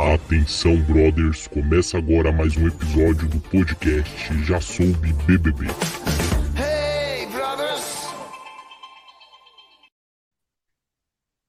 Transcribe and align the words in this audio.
Atenção, 0.00 0.76
brothers, 0.84 1.46
começa 1.46 1.98
agora 1.98 2.32
mais 2.32 2.56
um 2.56 2.66
episódio 2.66 3.28
do 3.28 3.38
podcast 3.38 4.44
Já 4.44 4.58
Soube 4.58 5.12
BBB. 5.26 5.66
Hey, 6.56 7.26
brothers! 7.26 8.08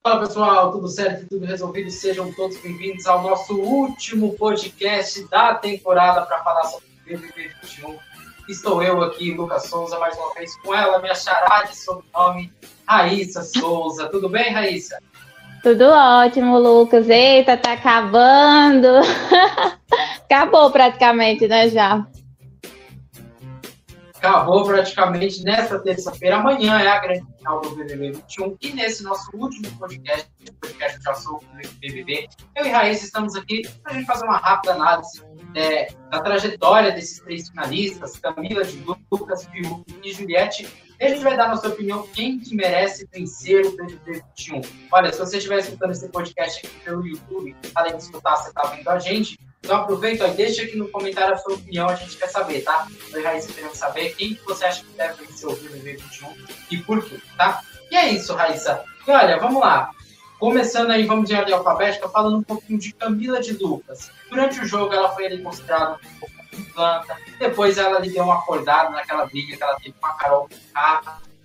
Fala 0.06 0.20
pessoal, 0.20 0.70
tudo 0.70 0.86
certo? 0.86 1.26
Tudo 1.30 1.46
resolvido? 1.46 1.90
Sejam 1.90 2.30
todos 2.34 2.58
bem-vindos 2.58 3.06
ao 3.06 3.22
nosso 3.22 3.58
último 3.58 4.34
podcast 4.34 5.26
da 5.28 5.54
temporada 5.54 6.26
para 6.26 6.44
falar 6.44 6.64
sobre 6.64 6.86
BBB 7.06 7.50
21. 7.62 7.98
Estou 8.50 8.82
eu 8.82 9.00
aqui, 9.02 9.32
Lucas 9.32 9.66
Souza, 9.68 9.98
mais 9.98 10.14
uma 10.18 10.34
vez 10.34 10.54
com 10.56 10.74
ela, 10.74 11.00
minha 11.00 11.14
charade 11.14 11.74
sobrenome, 11.74 12.52
Raíssa 12.86 13.42
Souza. 13.42 14.10
Tudo 14.10 14.28
bem, 14.28 14.52
Raíssa? 14.52 14.98
Tudo 15.62 15.84
ótimo, 15.84 16.58
Lucas. 16.58 17.08
Eita, 17.08 17.56
tá 17.56 17.74
acabando. 17.74 18.88
Acabou 20.28 20.70
praticamente, 20.72 21.46
né, 21.46 21.68
já? 21.68 22.04
Acabou 24.16 24.64
praticamente 24.64 25.44
nesta 25.44 25.78
terça-feira. 25.78 26.36
Amanhã 26.36 26.80
é 26.80 26.88
a 26.88 26.98
grande 26.98 27.24
final 27.38 27.60
do 27.60 27.76
BBB 27.76 28.12
21. 28.12 28.56
E 28.60 28.72
nesse 28.72 29.04
nosso 29.04 29.30
último 29.36 29.70
podcast, 29.78 30.28
podcast 30.60 31.00
Já 31.02 31.14
Sou 31.14 31.40
BBB, 31.78 32.28
eu 32.56 32.66
e 32.66 32.68
Raíssa 32.68 33.04
estamos 33.04 33.36
aqui 33.36 33.62
para 33.82 33.92
a 33.92 33.94
gente 33.94 34.06
fazer 34.06 34.24
uma 34.24 34.38
rápida 34.38 34.74
análise 34.74 35.22
é, 35.54 35.88
da 36.10 36.20
trajetória 36.20 36.90
desses 36.90 37.20
três 37.20 37.48
finalistas, 37.48 38.18
Camila, 38.18 38.64
de 38.64 38.84
Lucas, 39.10 39.46
Fiuk 39.46 39.84
e 40.02 40.12
Juliette, 40.12 40.66
a 41.04 41.08
gente 41.08 41.22
vai 41.22 41.36
dar 41.36 41.48
nossa 41.48 41.68
opinião 41.68 42.06
quem 42.14 42.38
que 42.38 42.54
merece 42.54 43.08
vencer 43.12 43.66
o 43.66 43.76
BBB 43.76 44.22
21. 44.36 44.60
Olha, 44.92 45.12
se 45.12 45.18
você 45.18 45.38
estiver 45.38 45.58
escutando 45.58 45.90
esse 45.90 46.08
podcast 46.08 46.66
aqui 46.66 46.80
pelo 46.80 47.06
YouTube, 47.06 47.56
além 47.74 47.96
de 47.96 48.02
escutar, 48.02 48.36
você 48.36 48.50
está 48.50 48.62
vendo 48.68 48.88
a 48.88 48.98
gente, 48.98 49.38
então 49.60 49.76
aproveita 49.76 50.26
e 50.28 50.34
deixa 50.34 50.62
aqui 50.62 50.76
no 50.76 50.88
comentário 50.88 51.34
a 51.34 51.38
sua 51.38 51.54
opinião, 51.54 51.88
a 51.88 51.94
gente 51.94 52.16
quer 52.16 52.28
saber, 52.28 52.62
tá? 52.62 52.86
Eu 53.12 53.20
e 53.20 53.24
Raíssa 53.24 53.52
queremos 53.52 53.78
saber 53.78 54.14
quem 54.16 54.34
que 54.34 54.44
você 54.44 54.64
acha 54.64 54.84
que 54.84 54.92
deve 54.92 55.24
vencer 55.24 55.48
o 55.48 55.56
BBB 55.56 55.96
21 55.96 56.34
e 56.70 56.76
por 56.78 57.04
quê, 57.04 57.20
tá? 57.36 57.62
E 57.90 57.96
é 57.96 58.10
isso, 58.10 58.34
Raíssa. 58.34 58.84
E 59.06 59.10
olha, 59.10 59.38
vamos 59.38 59.60
lá. 59.60 59.90
Começando 60.38 60.90
aí, 60.90 61.06
vamos 61.06 61.28
de 61.28 61.36
ordem 61.36 61.54
alfabética, 61.54 62.08
falando 62.08 62.38
um 62.38 62.42
pouquinho 62.42 62.78
de 62.78 62.92
Camila 62.92 63.40
de 63.40 63.52
Lucas. 63.52 64.10
Durante 64.28 64.60
o 64.60 64.66
jogo, 64.66 64.92
ela 64.92 65.10
foi 65.10 65.26
ali 65.26 65.40
considerada 65.40 66.00
um 66.04 66.18
pouco 66.18 66.41
planta. 66.72 67.16
Depois 67.38 67.78
ela 67.78 67.98
lhe 67.98 68.10
deu 68.10 68.24
uma 68.24 68.38
acordada 68.38 68.90
naquela 68.90 69.26
briga 69.26 69.56
que 69.56 69.62
ela 69.62 69.76
teve 69.76 69.94
com 70.00 70.06
a 70.06 70.12
Carol 70.14 70.48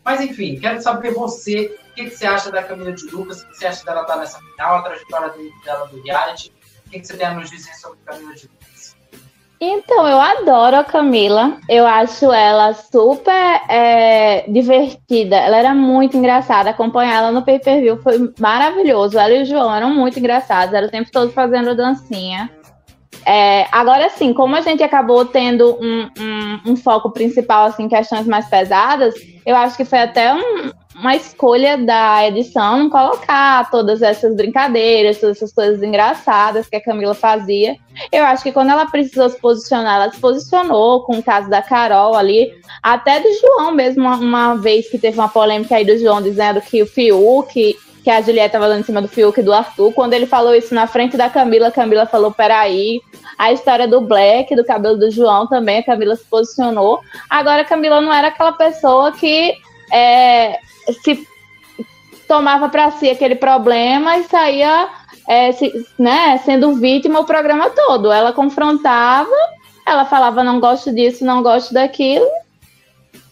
Mas 0.04 0.22
enfim, 0.22 0.60
quero 0.60 0.82
saber 0.82 1.14
você, 1.14 1.78
o 1.92 1.94
que, 1.94 2.06
que, 2.06 2.18
você 2.18 2.26
acha 2.26 2.52
da 2.52 2.64
Camila 2.64 2.92
de 2.92 3.06
Lucas, 3.08 3.42
o 3.42 3.48
que 3.48 3.58
você 3.58 3.68
acha 3.68 3.86
dela 3.86 4.02
estar 4.02 4.14
tá 4.14 4.20
nessa 4.20 4.40
final, 4.40 4.78
a 4.78 4.82
trajetória 4.82 5.34
dela 5.64 5.88
do 5.88 6.02
reality, 6.02 6.54
o 6.86 6.90
que, 6.90 7.00
que 7.00 7.08
você 7.08 7.18
tem 7.18 7.28
a 7.28 7.34
nos 7.34 7.50
dizer 7.50 7.74
sobre 7.74 8.00
a 8.06 8.12
Camila 8.12 8.34
de 8.34 8.48
Lucas? 8.48 8.58
Então, 9.60 10.08
eu 10.08 10.22
adoro 10.22 10.76
a 10.76 10.84
Camila. 10.84 11.58
Eu 11.68 11.88
acho 11.88 12.32
ela 12.32 12.74
super 12.74 13.62
é, 13.68 14.46
divertida. 14.48 15.36
Ela 15.36 15.58
era 15.58 15.74
muito 15.74 16.16
engraçada. 16.16 16.70
Acompanhar 16.70 17.24
ela 17.24 17.32
no 17.32 17.44
pay 17.44 17.58
per 17.58 17.82
view 17.82 17.98
foi 17.98 18.32
maravilhoso. 18.40 19.18
Ela 19.18 19.34
e 19.34 19.42
o 19.42 19.46
João 19.46 19.74
eram 19.76 19.90
muito 19.90 20.20
engraçados. 20.20 20.76
Era 20.76 20.86
o 20.86 20.92
tempo 20.92 21.12
todo 21.12 21.32
fazendo 21.32 21.76
dancinha. 21.76 22.52
É, 23.26 23.68
agora 23.72 24.10
sim, 24.10 24.34
como 24.34 24.56
a 24.56 24.62
gente 24.62 24.82
acabou 24.84 25.26
tendo 25.26 25.78
um, 25.82 26.10
um, 26.18 26.72
um, 26.72 26.76
foco 26.78 27.12
principal 27.12 27.66
assim, 27.66 27.84
em 27.84 27.90
questões 27.90 28.26
mais 28.26 28.48
pesadas, 28.48 29.16
eu 29.46 29.56
acho 29.56 29.76
que 29.76 29.84
foi 29.84 30.00
até 30.00 30.34
um, 30.34 30.72
uma 30.96 31.16
escolha 31.16 31.78
da 31.78 32.26
edição 32.28 32.90
colocar 32.90 33.70
todas 33.70 34.02
essas 34.02 34.36
brincadeiras, 34.36 35.20
todas 35.20 35.38
essas 35.38 35.54
coisas 35.54 35.84
engraçadas 35.84 36.68
que 36.68 36.76
a 36.76 36.84
Camila 36.84 37.14
fazia. 37.14 37.76
Eu 38.12 38.24
acho 38.24 38.44
que 38.44 38.52
quando 38.52 38.72
ela 38.72 38.86
precisou 38.86 39.30
se 39.30 39.40
posicionar, 39.40 40.02
ela 40.02 40.12
se 40.12 40.20
posicionou 40.20 41.04
com 41.04 41.18
o 41.18 41.24
caso 41.24 41.50
da 41.50 41.62
Carol 41.62 42.16
ali, 42.16 42.52
até 42.82 43.20
do 43.20 43.30
João 43.40 43.72
mesmo, 43.72 44.04
uma, 44.04 44.16
uma 44.16 44.56
vez 44.56 44.90
que 44.90 44.98
teve 44.98 45.18
uma 45.20 45.30
polêmica 45.30 45.76
aí 45.76 45.86
do 45.86 45.98
João 45.98 46.22
dizendo 46.22 46.62
que 46.62 46.82
o 46.82 46.88
Fiuk 46.88 47.76
que 48.08 48.12
a 48.12 48.22
Juliette 48.22 48.46
estava 48.56 48.70
dando 48.70 48.80
em 48.80 48.84
cima 48.84 49.02
do 49.02 49.10
Fiuk 49.10 49.38
e 49.38 49.44
do 49.44 49.52
Arthur. 49.52 49.92
Quando 49.92 50.14
ele 50.14 50.26
falou 50.26 50.56
isso 50.56 50.74
na 50.74 50.88
frente 50.88 51.18
da 51.18 51.30
Camila, 51.30 51.70
Camila 51.70 52.06
falou: 52.06 52.32
peraí. 52.32 53.02
A 53.38 53.52
história 53.52 53.86
do 53.86 54.00
Black, 54.00 54.56
do 54.56 54.64
cabelo 54.64 54.98
do 54.98 55.12
João 55.12 55.46
também, 55.46 55.80
a 55.80 55.84
Camila 55.84 56.16
se 56.16 56.24
posicionou. 56.24 57.02
Agora, 57.30 57.64
a 57.64 57.66
Camila 57.66 58.00
não 58.00 58.14
era 58.14 58.30
aquela 58.30 58.54
pessoa 58.54 59.12
que 59.12 59.56
é, 59.92 60.58
se 61.04 61.28
tomava 62.30 62.70
para 62.70 62.92
si 62.92 63.10
aquele 63.10 63.36
problema 63.36 64.18
e 64.18 64.24
saía 64.24 64.88
é, 65.28 65.52
se, 65.52 65.74
né, 66.00 66.38
sendo 66.46 66.76
vítima 66.76 67.20
o 67.20 67.26
programa 67.26 67.70
todo. 67.72 68.10
Ela 68.10 68.32
confrontava, 68.32 69.36
ela 69.86 70.06
falava: 70.06 70.46
não 70.46 70.62
gosto 70.62 70.96
disso, 70.96 71.26
não 71.26 71.44
gosto 71.44 71.74
daquilo 71.74 72.26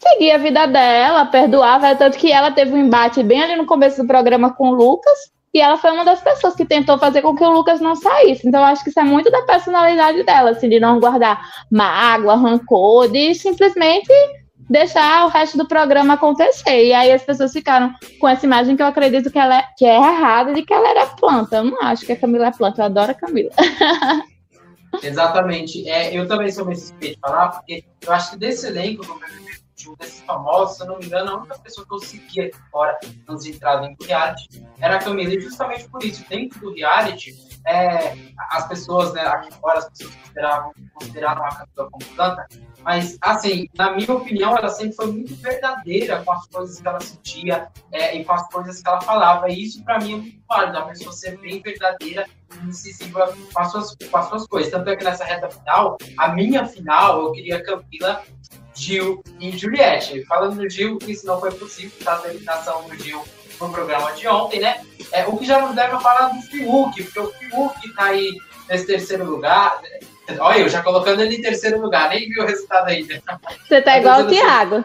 seguia 0.08 0.36
a 0.36 0.40
vida 0.40 0.66
dela, 0.68 1.26
perdoava, 1.26 1.96
tanto 1.96 2.18
que 2.18 2.32
ela 2.32 2.52
teve 2.52 2.74
um 2.74 2.78
embate 2.78 3.24
bem 3.24 3.42
ali 3.42 3.56
no 3.56 3.66
começo 3.66 4.02
do 4.02 4.08
programa 4.08 4.54
com 4.54 4.70
o 4.70 4.74
Lucas, 4.74 5.18
e 5.54 5.62
ela 5.62 5.78
foi 5.78 5.92
uma 5.92 6.04
das 6.04 6.22
pessoas 6.22 6.54
que 6.54 6.66
tentou 6.66 6.98
fazer 6.98 7.22
com 7.22 7.34
que 7.34 7.44
o 7.44 7.50
Lucas 7.50 7.80
não 7.80 7.96
saísse. 7.96 8.46
Então, 8.46 8.62
acho 8.62 8.84
que 8.84 8.90
isso 8.90 9.00
é 9.00 9.04
muito 9.04 9.32
da 9.32 9.42
personalidade 9.44 10.22
dela, 10.24 10.52
assim, 10.52 10.68
de 10.68 10.82
não 10.82 11.00
guardar 11.00 11.42
mágoa, 11.72 12.36
rancor, 12.36 13.08
de 13.08 13.34
simplesmente 13.34 14.12
deixar 14.70 15.26
o 15.26 15.30
resto 15.30 15.58
do 15.58 15.66
programa 15.66 16.16
acontecer. 16.16 16.86
E 16.86 16.94
aí 16.94 17.12
as 17.12 17.24
pessoas 17.24 17.54
ficaram 17.54 17.94
com 18.20 18.28
essa 18.28 18.46
imagem 18.46 18.76
que 18.76 18.82
eu 18.82 18.88
acredito 18.88 19.32
que, 19.32 19.40
ela 19.40 19.60
é, 19.60 19.64
que 19.78 19.86
é 19.86 19.96
errada 19.96 20.54
de 20.54 20.62
que 20.62 20.74
ela 20.74 20.90
era 20.90 21.06
planta. 21.06 21.58
Eu 21.58 21.64
não 21.64 21.82
acho 21.82 22.06
que 22.06 22.12
a 22.12 22.18
Camila 22.18 22.48
é 22.48 22.52
planta, 22.52 22.82
eu 22.82 22.86
adoro 22.86 23.12
a 23.12 23.16
Camila. 23.16 23.52
Exatamente. 25.02 25.88
É, 25.88 26.18
eu 26.18 26.28
também 26.28 26.52
sou 26.52 26.66
meio 26.66 26.78
suspeito 26.78 27.16
de 27.16 27.22
falar, 27.22 27.50
porque 27.50 27.86
eu 28.06 28.12
acho 28.12 28.32
que 28.32 28.38
desse 28.38 28.68
elenco 28.68 29.06
do 29.06 29.14
de 29.14 29.55
desses 29.98 30.22
famosos, 30.22 30.78
se 30.78 30.86
não 30.86 30.98
me 30.98 31.06
engano, 31.06 31.32
a 31.32 31.38
única 31.38 31.60
pessoa 31.60 31.86
que 31.86 31.94
eu 31.94 32.00
seguia 32.00 32.48
aqui 32.48 32.58
fora 32.72 32.98
antes 33.28 33.44
de 33.44 33.52
entrar 33.52 33.78
dentro 33.78 33.98
do 33.98 34.06
reality 34.06 34.66
era 34.80 34.96
a 34.96 35.00
Camila. 35.00 35.34
E 35.34 35.40
justamente 35.40 35.88
por 35.90 36.04
isso, 36.04 36.26
dentro 36.30 36.60
do 36.60 36.74
reality, 36.74 37.36
é, 37.66 38.16
as 38.52 38.68
pessoas, 38.68 39.14
né, 39.14 39.22
aqui 39.22 39.54
fora, 39.56 39.80
as 39.80 39.90
pessoas 39.90 40.16
consideravam, 40.16 40.74
consideravam 40.94 41.46
a 41.46 41.50
Camila 41.50 41.90
como 41.92 42.16
planta, 42.16 42.48
mas, 42.86 43.18
assim, 43.20 43.68
na 43.76 43.92
minha 43.94 44.14
opinião, 44.14 44.56
ela 44.56 44.70
sempre 44.70 44.96
foi 44.96 45.08
muito 45.08 45.36
verdadeira 45.38 46.24
com 46.24 46.32
as 46.32 46.46
coisas 46.46 46.80
que 46.80 46.88
ela 46.88 47.02
sentia 47.02 47.68
é, 47.92 48.16
e 48.16 48.24
com 48.24 48.32
as 48.32 48.48
coisas 48.50 48.80
que 48.80 48.88
ela 48.88 49.02
falava. 49.02 49.50
E 49.50 49.64
isso, 49.64 49.84
para 49.84 49.98
mim, 49.98 50.14
é 50.14 50.18
muito 50.18 50.44
válido, 50.48 50.78
a 50.78 50.82
pessoa 50.84 51.12
ser 51.12 51.36
bem 51.40 51.60
verdadeira 51.64 52.28
e 52.54 52.68
incisiva 52.68 53.36
com 53.52 53.60
as, 53.60 53.72
suas, 53.72 53.96
com 53.96 54.18
as 54.18 54.30
suas 54.30 54.46
coisas. 54.46 54.72
Tanto 54.72 54.88
é 54.92 54.96
que 54.96 55.04
nessa 55.04 55.26
reta 55.26 55.50
final, 55.50 55.98
a 56.20 56.28
minha 56.30 56.64
final, 56.68 57.24
eu 57.24 57.32
queria 57.32 57.64
Camila 57.64 58.22
Gil 58.76 59.24
e 59.40 59.58
Juliette. 59.58 60.26
Falando 60.26 60.56
no 60.56 60.70
Gil, 60.70 61.00
isso 61.08 61.26
não 61.26 61.40
foi 61.40 61.52
possível, 61.52 61.92
tá? 62.04 62.22
A 62.24 62.30
eliminação 62.30 62.84
do 62.88 62.96
Gil 62.96 63.24
no 63.60 63.70
programa 63.70 64.12
de 64.14 64.28
ontem, 64.28 64.60
né? 64.60 64.82
É, 65.12 65.26
o 65.26 65.38
que 65.38 65.46
já 65.46 65.60
nos 65.62 65.76
deve 65.76 66.00
falar 66.00 66.30
do 66.30 66.42
Fiuk, 66.44 67.04
porque 67.04 67.20
o 67.20 67.32
Fiuk 67.32 67.94
tá 67.94 68.06
aí 68.06 68.36
nesse 68.70 68.86
terceiro 68.86 69.26
lugar. 69.26 69.82
Olha, 70.40 70.60
eu 70.60 70.70
já 70.70 70.82
colocando 70.82 71.22
ele 71.22 71.36
em 71.36 71.42
terceiro 71.42 71.80
lugar, 71.80 72.10
nem 72.10 72.28
vi 72.28 72.40
o 72.40 72.46
resultado 72.46 72.90
ainda. 72.90 73.22
Você 73.68 73.82
tá 73.82 73.98
igual 73.98 74.22
o 74.22 74.28
Thiago. 74.28 74.84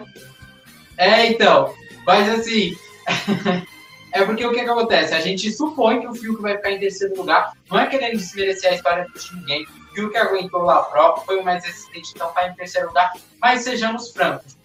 É, 0.97 1.27
então. 1.27 1.75
Mas 2.07 2.29
assim. 2.29 2.77
é 4.13 4.25
porque 4.25 4.45
o 4.45 4.53
que, 4.53 4.63
que 4.63 4.71
acontece? 4.71 5.15
A 5.15 5.21
gente 5.21 5.51
supõe 5.51 6.01
que 6.01 6.07
o 6.07 6.15
Fiuk 6.15 6.41
vai 6.41 6.57
ficar 6.57 6.73
em 6.73 6.79
terceiro 6.79 7.17
lugar. 7.17 7.53
Não 7.71 7.79
é 7.79 7.87
querendo 7.87 8.19
desmerecer 8.19 8.71
a 8.71 8.75
história 8.75 9.07
de 9.15 9.37
ninguém 9.37 9.67
e 9.97 10.01
o 10.01 10.11
que 10.11 10.17
aguentou 10.17 10.63
lá 10.63 10.83
próprio 10.83 11.25
foi 11.25 11.39
o 11.39 11.45
mais 11.45 11.65
resistente, 11.65 12.13
então 12.15 12.29
está 12.29 12.49
em 12.49 12.55
terceiro 12.55 12.89
lugar. 12.89 13.13
Mas 13.41 13.63
sejamos 13.63 14.11
francos. 14.11 14.57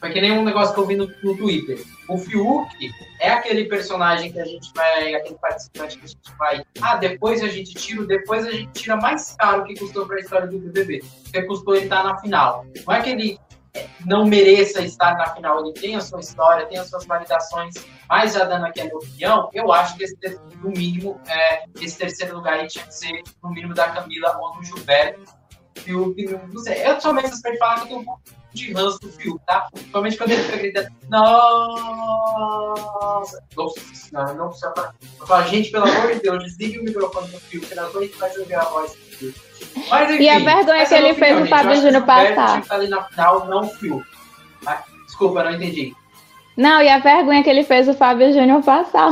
Foi 0.00 0.10
que 0.10 0.20
nem 0.20 0.32
um 0.32 0.42
negócio 0.42 0.72
que 0.72 0.80
eu 0.80 0.86
vi 0.86 0.96
no, 0.96 1.06
no 1.22 1.36
Twitter. 1.36 1.84
O 2.08 2.16
Fiuk 2.16 2.90
é 3.20 3.30
aquele 3.30 3.66
personagem 3.66 4.32
que 4.32 4.40
a 4.40 4.44
gente 4.44 4.72
vai, 4.74 5.14
aquele 5.14 5.36
participante 5.36 5.98
que 5.98 6.04
a 6.04 6.08
gente 6.08 6.36
vai. 6.38 6.64
Ah, 6.80 6.96
depois 6.96 7.42
a 7.42 7.48
gente 7.48 7.74
tira, 7.74 8.04
depois 8.06 8.46
a 8.46 8.50
gente 8.50 8.72
tira 8.72 8.96
mais 8.96 9.36
caro 9.38 9.62
que 9.64 9.78
custou 9.78 10.06
para 10.06 10.16
a 10.16 10.20
história 10.20 10.46
do 10.46 10.58
BBB. 10.58 11.04
Porque 11.24 11.42
custou 11.42 11.76
ele 11.76 11.84
estar 11.84 12.02
tá 12.02 12.04
na 12.04 12.18
final. 12.18 12.64
Não 12.86 12.94
é 12.94 13.02
que 13.02 13.10
ele 13.10 13.38
não 14.04 14.24
mereça 14.24 14.82
estar 14.82 15.16
na 15.16 15.34
final, 15.34 15.60
ele 15.60 15.72
tem 15.72 15.96
a 15.96 16.00
sua 16.00 16.20
história, 16.20 16.66
tem 16.66 16.78
as 16.78 16.88
suas 16.88 17.06
validações, 17.06 17.74
mas 18.08 18.34
já 18.34 18.44
dando 18.44 18.66
aqui 18.66 18.80
a 18.80 18.84
minha 18.84 18.96
opinião, 18.96 19.50
eu 19.52 19.72
acho 19.72 19.96
que 19.96 20.04
esse, 20.04 20.16
no 20.62 20.70
mínimo, 20.70 21.20
é, 21.28 21.64
esse 21.80 21.98
terceiro 21.98 22.36
lugar 22.36 22.54
aí 22.54 22.66
tinha 22.66 22.84
que 22.84 22.94
ser 22.94 23.22
no 23.42 23.50
mínimo 23.50 23.74
da 23.74 23.88
Camila 23.90 24.38
ou 24.40 24.56
do 24.56 24.64
Gilberto. 24.64 25.38
Fiuk, 25.76 26.22
não 26.52 26.62
sei, 26.62 26.86
eu 26.86 27.00
sou 27.00 27.14
meio 27.14 27.28
suspeito 27.28 27.54
de 27.54 27.58
falar 27.58 27.74
que 27.76 27.80
eu 27.82 27.86
tenho 27.86 28.00
um 28.00 28.04
pouco 28.04 28.22
de 28.52 28.72
ranço 28.72 29.00
do 29.00 29.08
Fiuk, 29.12 29.40
tá? 29.46 29.68
Principalmente 29.72 30.16
quando 30.16 30.30
ele 30.32 30.42
fica 30.42 30.56
gritando, 30.58 30.88
nossa, 31.08 32.52
nossa, 33.56 33.80
não, 34.12 34.34
não 34.34 34.48
precisa 34.48 34.72
falar. 34.74 34.94
Eu 35.18 35.26
falo, 35.26 35.46
gente, 35.48 35.70
pelo 35.70 35.84
amor 35.84 36.14
de 36.14 36.20
Deus, 36.20 36.44
desligue 36.44 36.78
o 36.78 36.84
microfone 36.84 37.28
do 37.28 37.40
Fiuk, 37.40 37.74
nós 37.74 37.92
vamos 37.92 38.16
vai 38.16 38.38
ouvir 38.38 38.54
a 38.54 38.64
voz 38.64 38.92
do 38.92 38.98
Fiuk. 39.16 39.40
Mas, 39.88 40.10
enfim, 40.10 40.22
e 40.22 40.28
a 40.28 40.38
vergonha 40.38 40.86
que 40.86 40.94
ele 40.94 41.14
fez 41.14 41.40
o 41.40 41.46
Fábio 41.46 41.76
Júnior 41.76 42.04
passar. 42.04 42.64
Tá 42.64 42.74
ali 42.74 42.88
na 42.88 43.04
final, 43.04 43.46
não 43.46 43.68
fio. 43.68 44.04
Desculpa, 45.06 45.44
não 45.44 45.52
entendi. 45.52 45.94
Não, 46.56 46.82
e 46.82 46.88
a 46.88 46.98
vergonha 46.98 47.42
que 47.42 47.50
ele 47.50 47.64
fez 47.64 47.88
o 47.88 47.94
Fábio 47.94 48.32
Júnior 48.32 48.62
passar 48.62 49.10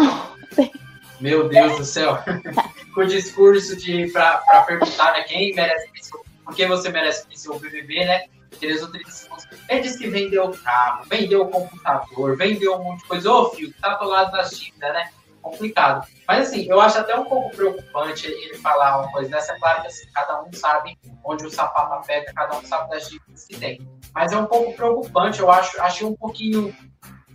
Meu 1.21 1.49
Deus 1.49 1.77
do 1.77 1.85
céu. 1.85 2.19
com 2.95 3.03
o 3.03 3.07
discurso 3.07 3.77
de 3.77 4.09
para 4.09 4.63
perguntar 4.67 5.13
né, 5.13 5.23
quem 5.23 5.55
merece 5.55 5.89
por 6.45 6.55
que 6.55 6.67
você 6.67 6.89
merece 6.89 7.29
vencer 7.29 7.51
o 7.51 7.59
BBB, 7.59 8.05
né? 8.05 8.25
Utilizam. 8.53 8.91
Ele 9.69 9.81
disse 9.81 9.99
que 9.99 10.09
vendeu 10.09 10.47
o 10.47 10.59
carro, 10.59 11.05
vendeu 11.09 11.43
o 11.43 11.49
computador, 11.49 12.37
vendeu 12.37 12.75
um 12.75 12.85
monte 12.85 13.03
de 13.03 13.09
coisa. 13.09 13.33
Ô, 13.33 13.51
filho, 13.51 13.73
tá 13.81 13.95
do 13.95 14.09
lado 14.09 14.33
das 14.33 14.51
dívidas, 14.51 14.93
né? 14.93 15.11
Complicado. 15.43 16.07
Mas 16.27 16.49
assim, 16.49 16.67
eu 16.69 16.81
acho 16.81 16.99
até 16.99 17.15
um 17.15 17.25
pouco 17.25 17.55
preocupante 17.55 18.27
ele 18.27 18.59
falar 18.59 19.01
uma 19.01 19.13
coisa 19.13 19.31
dessa. 19.31 19.55
Claro 19.59 19.83
que 19.83 19.89
assim, 19.89 20.07
cada 20.13 20.43
um 20.43 20.53
sabe 20.53 20.99
onde 21.25 21.47
o 21.47 21.51
sapato 21.51 21.95
aperta, 21.95 22.33
cada 22.35 22.59
um 22.59 22.65
sabe 22.65 22.91
das 22.91 23.09
dívidas 23.09 23.45
que 23.47 23.57
tem. 23.57 23.89
Mas 24.15 24.33
é 24.33 24.39
um 24.39 24.47
pouco 24.47 24.75
preocupante, 24.75 25.41
eu 25.41 25.51
acho, 25.51 25.81
achei 25.81 26.07
um 26.07 26.17
pouquinho 26.17 26.75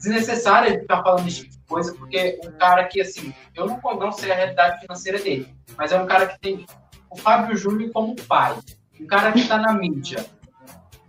desnecessário 0.03 0.69
ele 0.69 0.81
ficar 0.81 1.01
falando 1.01 1.27
esse 1.27 1.43
tipo 1.43 1.53
de 1.53 1.65
coisa, 1.65 1.93
porque 1.95 2.39
um 2.43 2.51
cara 2.53 2.83
que, 2.85 3.01
assim, 3.01 3.33
eu 3.55 3.65
não, 3.65 3.79
não 3.97 4.11
sei 4.11 4.31
a 4.31 4.35
realidade 4.35 4.81
financeira 4.81 5.19
dele, 5.19 5.55
mas 5.77 5.91
é 5.91 5.99
um 5.99 6.05
cara 6.05 6.27
que 6.27 6.39
tem 6.39 6.65
o 7.09 7.15
Fábio 7.15 7.55
Júnior 7.55 7.91
como 7.93 8.15
pai, 8.15 8.57
um 8.99 9.07
cara 9.07 9.31
que 9.31 9.39
está 9.39 9.57
na 9.57 9.73
mídia, 9.73 10.25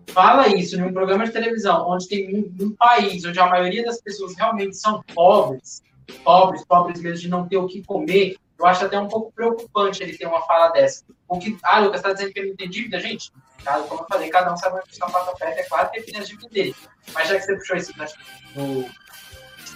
fala 0.08 0.48
isso 0.48 0.78
num 0.78 0.92
programa 0.92 1.24
de 1.24 1.32
televisão, 1.32 1.88
onde 1.88 2.08
tem 2.08 2.36
um, 2.36 2.64
um, 2.64 2.70
país 2.70 3.24
onde 3.24 3.38
a 3.38 3.46
maioria 3.46 3.84
das 3.84 4.00
pessoas 4.00 4.36
realmente 4.36 4.76
são 4.76 5.02
pobres, 5.14 5.82
pobres, 6.22 6.64
pobres 6.64 7.00
mesmo 7.00 7.18
de 7.18 7.28
não 7.28 7.48
ter 7.48 7.56
o 7.56 7.66
que 7.66 7.82
comer, 7.82 8.36
eu 8.58 8.66
acho 8.66 8.84
até 8.84 8.98
um 8.98 9.08
pouco 9.08 9.32
preocupante 9.32 10.02
ele 10.02 10.16
ter 10.16 10.26
uma 10.26 10.42
fala 10.42 10.68
dessa. 10.68 11.04
O 11.28 11.38
que, 11.38 11.56
ah, 11.64 11.80
Lucas, 11.80 12.00
está 12.00 12.12
dizendo 12.12 12.32
que 12.32 12.38
ele 12.38 12.50
não 12.50 12.56
tem 12.56 12.70
dívida, 12.70 13.00
gente? 13.00 13.32
Como 13.88 14.02
eu 14.02 14.06
falei, 14.06 14.28
cada 14.30 14.52
um 14.52 14.56
sabe 14.56 14.78
onde 14.78 14.90
o 14.90 14.94
sapato 14.94 15.30
aperta, 15.30 15.60
é 15.60 15.64
claro 15.64 15.90
que 15.90 15.98
ele 15.98 16.06
tem 16.06 16.20
as 16.20 16.28
dívidas 16.28 16.50
dele. 16.50 16.76
Mas 17.12 17.28
já 17.28 17.36
que 17.36 17.42
você 17.42 17.56
puxou 17.56 17.76
isso 17.76 17.92
no, 18.54 18.88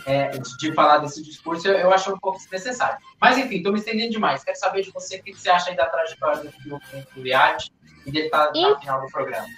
é, 0.07 0.31
de, 0.39 0.73
falar 0.75 0.99
desse 0.99 1.23
discurso, 1.23 1.67
eu, 1.69 1.75
eu 1.75 1.93
acho 1.93 2.13
um 2.13 2.19
pouco 2.19 2.39
desnecessário. 2.39 2.99
Mas 3.21 3.37
enfim, 3.37 3.57
estou 3.57 3.73
me 3.73 3.79
estendendo 3.79 4.13
demais. 4.13 4.45
Quero 4.45 4.59
saber 4.59 4.83
de 4.83 4.91
você 4.91 5.19
o 5.19 5.23
que 5.23 5.35
você 5.35 5.51
acha 5.51 5.71
aí 5.71 5.77
da 5.77 5.87
trajetória 5.87 6.45
do 6.45 6.53
filme 6.53 6.81
do 7.15 7.23
Liard 7.23 7.71
e 8.07 8.11
dele 8.11 8.27
estar 8.27 8.47
tá, 8.47 8.53
no 8.53 8.79
final 8.79 9.01
do 9.01 9.09
programa. 9.09 9.49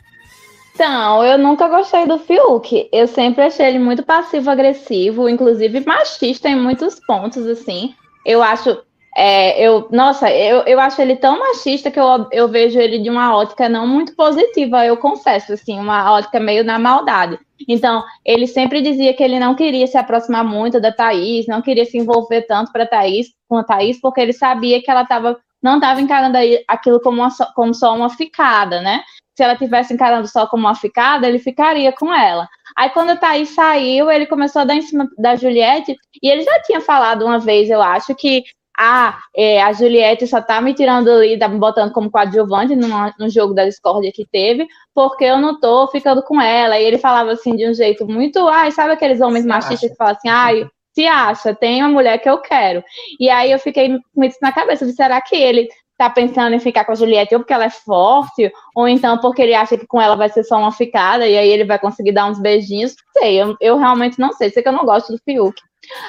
Então, 0.80 1.22
eu 1.22 1.36
nunca 1.36 1.68
gostei 1.68 2.06
do 2.06 2.18
Fiuk. 2.18 2.88
Eu 2.90 3.06
sempre 3.06 3.44
achei 3.44 3.66
ele 3.66 3.78
muito 3.78 4.02
passivo-agressivo, 4.02 5.28
inclusive 5.28 5.84
machista 5.84 6.48
em 6.48 6.56
muitos 6.56 6.98
pontos, 7.00 7.46
assim. 7.46 7.94
Eu 8.24 8.42
acho. 8.42 8.82
É, 9.14 9.60
eu, 9.60 9.88
nossa, 9.90 10.30
eu, 10.30 10.60
eu 10.60 10.80
acho 10.80 11.02
ele 11.02 11.16
tão 11.16 11.38
machista 11.38 11.90
que 11.90 12.00
eu, 12.00 12.26
eu 12.32 12.48
vejo 12.48 12.80
ele 12.80 12.98
de 12.98 13.10
uma 13.10 13.36
ótica 13.36 13.68
não 13.68 13.86
muito 13.86 14.16
positiva, 14.16 14.86
eu 14.86 14.96
confesso, 14.96 15.52
assim, 15.52 15.78
uma 15.78 16.12
ótica 16.12 16.40
meio 16.40 16.64
na 16.64 16.78
maldade. 16.78 17.38
Então, 17.68 18.02
ele 18.24 18.46
sempre 18.46 18.80
dizia 18.80 19.12
que 19.12 19.22
ele 19.22 19.38
não 19.38 19.54
queria 19.54 19.86
se 19.86 19.98
aproximar 19.98 20.44
muito 20.44 20.80
da 20.80 20.90
Thaís, 20.90 21.46
não 21.46 21.60
queria 21.60 21.84
se 21.84 21.98
envolver 21.98 22.46
tanto 22.46 22.72
para 22.72 22.86
Thaís, 22.86 23.26
com 23.46 23.58
a 23.58 23.64
Thaís, 23.64 24.00
porque 24.00 24.22
ele 24.22 24.32
sabia 24.32 24.80
que 24.80 24.90
ela 24.90 25.04
tava, 25.04 25.38
não 25.62 25.76
estava 25.76 26.00
encarando 26.00 26.36
aquilo 26.68 27.00
como, 27.00 27.22
uma, 27.22 27.30
como 27.54 27.74
só 27.74 27.94
uma 27.94 28.10
ficada, 28.10 28.80
né? 28.80 29.02
se 29.40 29.44
ela 29.44 29.56
tivesse 29.56 29.94
encarando 29.94 30.28
só 30.28 30.46
como 30.46 30.66
uma 30.66 30.74
ficada, 30.74 31.26
ele 31.26 31.38
ficaria 31.38 31.90
com 31.92 32.12
ela. 32.12 32.46
Aí 32.76 32.90
quando 32.90 33.12
o 33.12 33.16
Thaís 33.16 33.48
saiu, 33.48 34.10
ele 34.10 34.26
começou 34.26 34.60
a 34.60 34.64
dar 34.66 34.74
em 34.74 34.82
cima 34.82 35.08
da 35.16 35.34
Juliette, 35.34 35.96
e 36.22 36.28
ele 36.28 36.42
já 36.42 36.60
tinha 36.60 36.80
falado 36.82 37.24
uma 37.24 37.38
vez, 37.38 37.70
eu 37.70 37.80
acho, 37.80 38.14
que 38.14 38.44
ah, 38.78 39.18
é, 39.34 39.62
a 39.62 39.72
Juliette 39.72 40.26
só 40.26 40.42
tá 40.42 40.60
me 40.60 40.74
tirando 40.74 41.08
ali, 41.08 41.38
tá 41.38 41.48
me 41.48 41.58
botando 41.58 41.90
como 41.90 42.10
coadjuvante 42.10 42.76
no, 42.76 42.88
no 43.18 43.30
jogo 43.30 43.54
da 43.54 43.64
discórdia 43.64 44.12
que 44.12 44.26
teve, 44.30 44.66
porque 44.94 45.24
eu 45.24 45.38
não 45.38 45.58
tô 45.58 45.88
ficando 45.88 46.22
com 46.22 46.38
ela. 46.38 46.78
E 46.78 46.84
ele 46.84 46.98
falava 46.98 47.32
assim 47.32 47.56
de 47.56 47.66
um 47.66 47.72
jeito 47.72 48.06
muito, 48.06 48.46
ai, 48.46 48.70
sabe 48.70 48.92
aqueles 48.92 49.22
homens 49.22 49.46
machistas 49.46 49.90
que 49.90 49.96
falam 49.96 50.14
assim, 50.14 50.28
ai, 50.28 50.66
se 50.94 51.06
acha, 51.06 51.54
tem 51.54 51.82
uma 51.82 51.90
mulher 51.90 52.18
que 52.18 52.28
eu 52.28 52.38
quero. 52.38 52.82
E 53.18 53.28
aí 53.30 53.50
eu 53.50 53.58
fiquei 53.58 53.98
com 54.14 54.24
isso 54.24 54.38
na 54.42 54.52
cabeça, 54.52 54.86
de 54.86 54.92
será 54.92 55.20
que 55.20 55.36
ele 55.36 55.68
tá 56.00 56.08
pensando 56.08 56.54
em 56.54 56.60
ficar 56.60 56.86
com 56.86 56.92
a 56.92 56.94
Juliette 56.94 57.34
ou 57.34 57.40
porque 57.40 57.52
ela 57.52 57.66
é 57.66 57.70
forte, 57.70 58.50
ou 58.74 58.88
então 58.88 59.18
porque 59.18 59.42
ele 59.42 59.54
acha 59.54 59.76
que 59.76 59.86
com 59.86 60.00
ela 60.00 60.16
vai 60.16 60.30
ser 60.30 60.42
só 60.44 60.58
uma 60.58 60.72
ficada 60.72 61.28
e 61.28 61.36
aí 61.36 61.48
ele 61.48 61.64
vai 61.64 61.78
conseguir 61.78 62.12
dar 62.12 62.26
uns 62.26 62.40
beijinhos. 62.40 62.94
Não 63.14 63.22
sei, 63.22 63.42
eu, 63.42 63.56
eu 63.60 63.76
realmente 63.76 64.18
não 64.18 64.32
sei. 64.32 64.48
Sei 64.48 64.62
que 64.62 64.68
eu 64.68 64.72
não 64.72 64.86
gosto 64.86 65.12
do 65.12 65.20
Fiuk. 65.22 65.60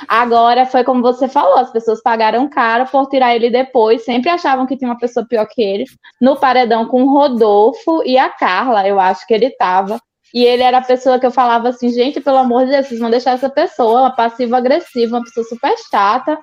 Agora, 0.07 0.65
foi 0.65 0.83
como 0.83 1.01
você 1.01 1.27
falou, 1.27 1.57
as 1.57 1.71
pessoas 1.71 2.01
pagaram 2.01 2.49
caro 2.49 2.85
por 2.85 3.07
tirar 3.07 3.35
ele 3.35 3.49
depois, 3.49 4.03
sempre 4.05 4.29
achavam 4.29 4.65
que 4.65 4.77
tinha 4.77 4.89
uma 4.89 4.97
pessoa 4.97 5.25
pior 5.27 5.45
que 5.45 5.61
ele. 5.61 5.85
No 6.21 6.37
paredão 6.37 6.85
com 6.85 7.03
o 7.03 7.11
Rodolfo 7.11 8.01
e 8.05 8.17
a 8.17 8.29
Carla, 8.29 8.87
eu 8.87 8.99
acho 8.99 9.25
que 9.27 9.33
ele 9.33 9.49
tava. 9.51 9.99
E 10.33 10.43
ele 10.43 10.63
era 10.63 10.77
a 10.77 10.83
pessoa 10.83 11.19
que 11.19 11.25
eu 11.25 11.31
falava 11.31 11.69
assim, 11.69 11.89
gente, 11.89 12.21
pelo 12.21 12.37
amor 12.37 12.65
de 12.65 12.71
Deus, 12.71 12.87
vocês 12.87 12.99
vão 12.99 13.09
deixar 13.09 13.31
essa 13.31 13.49
pessoa, 13.49 14.11
passiva-agressiva, 14.11 15.17
uma 15.17 15.23
pessoa 15.23 15.45
super 15.45 15.75
chata, 15.89 16.37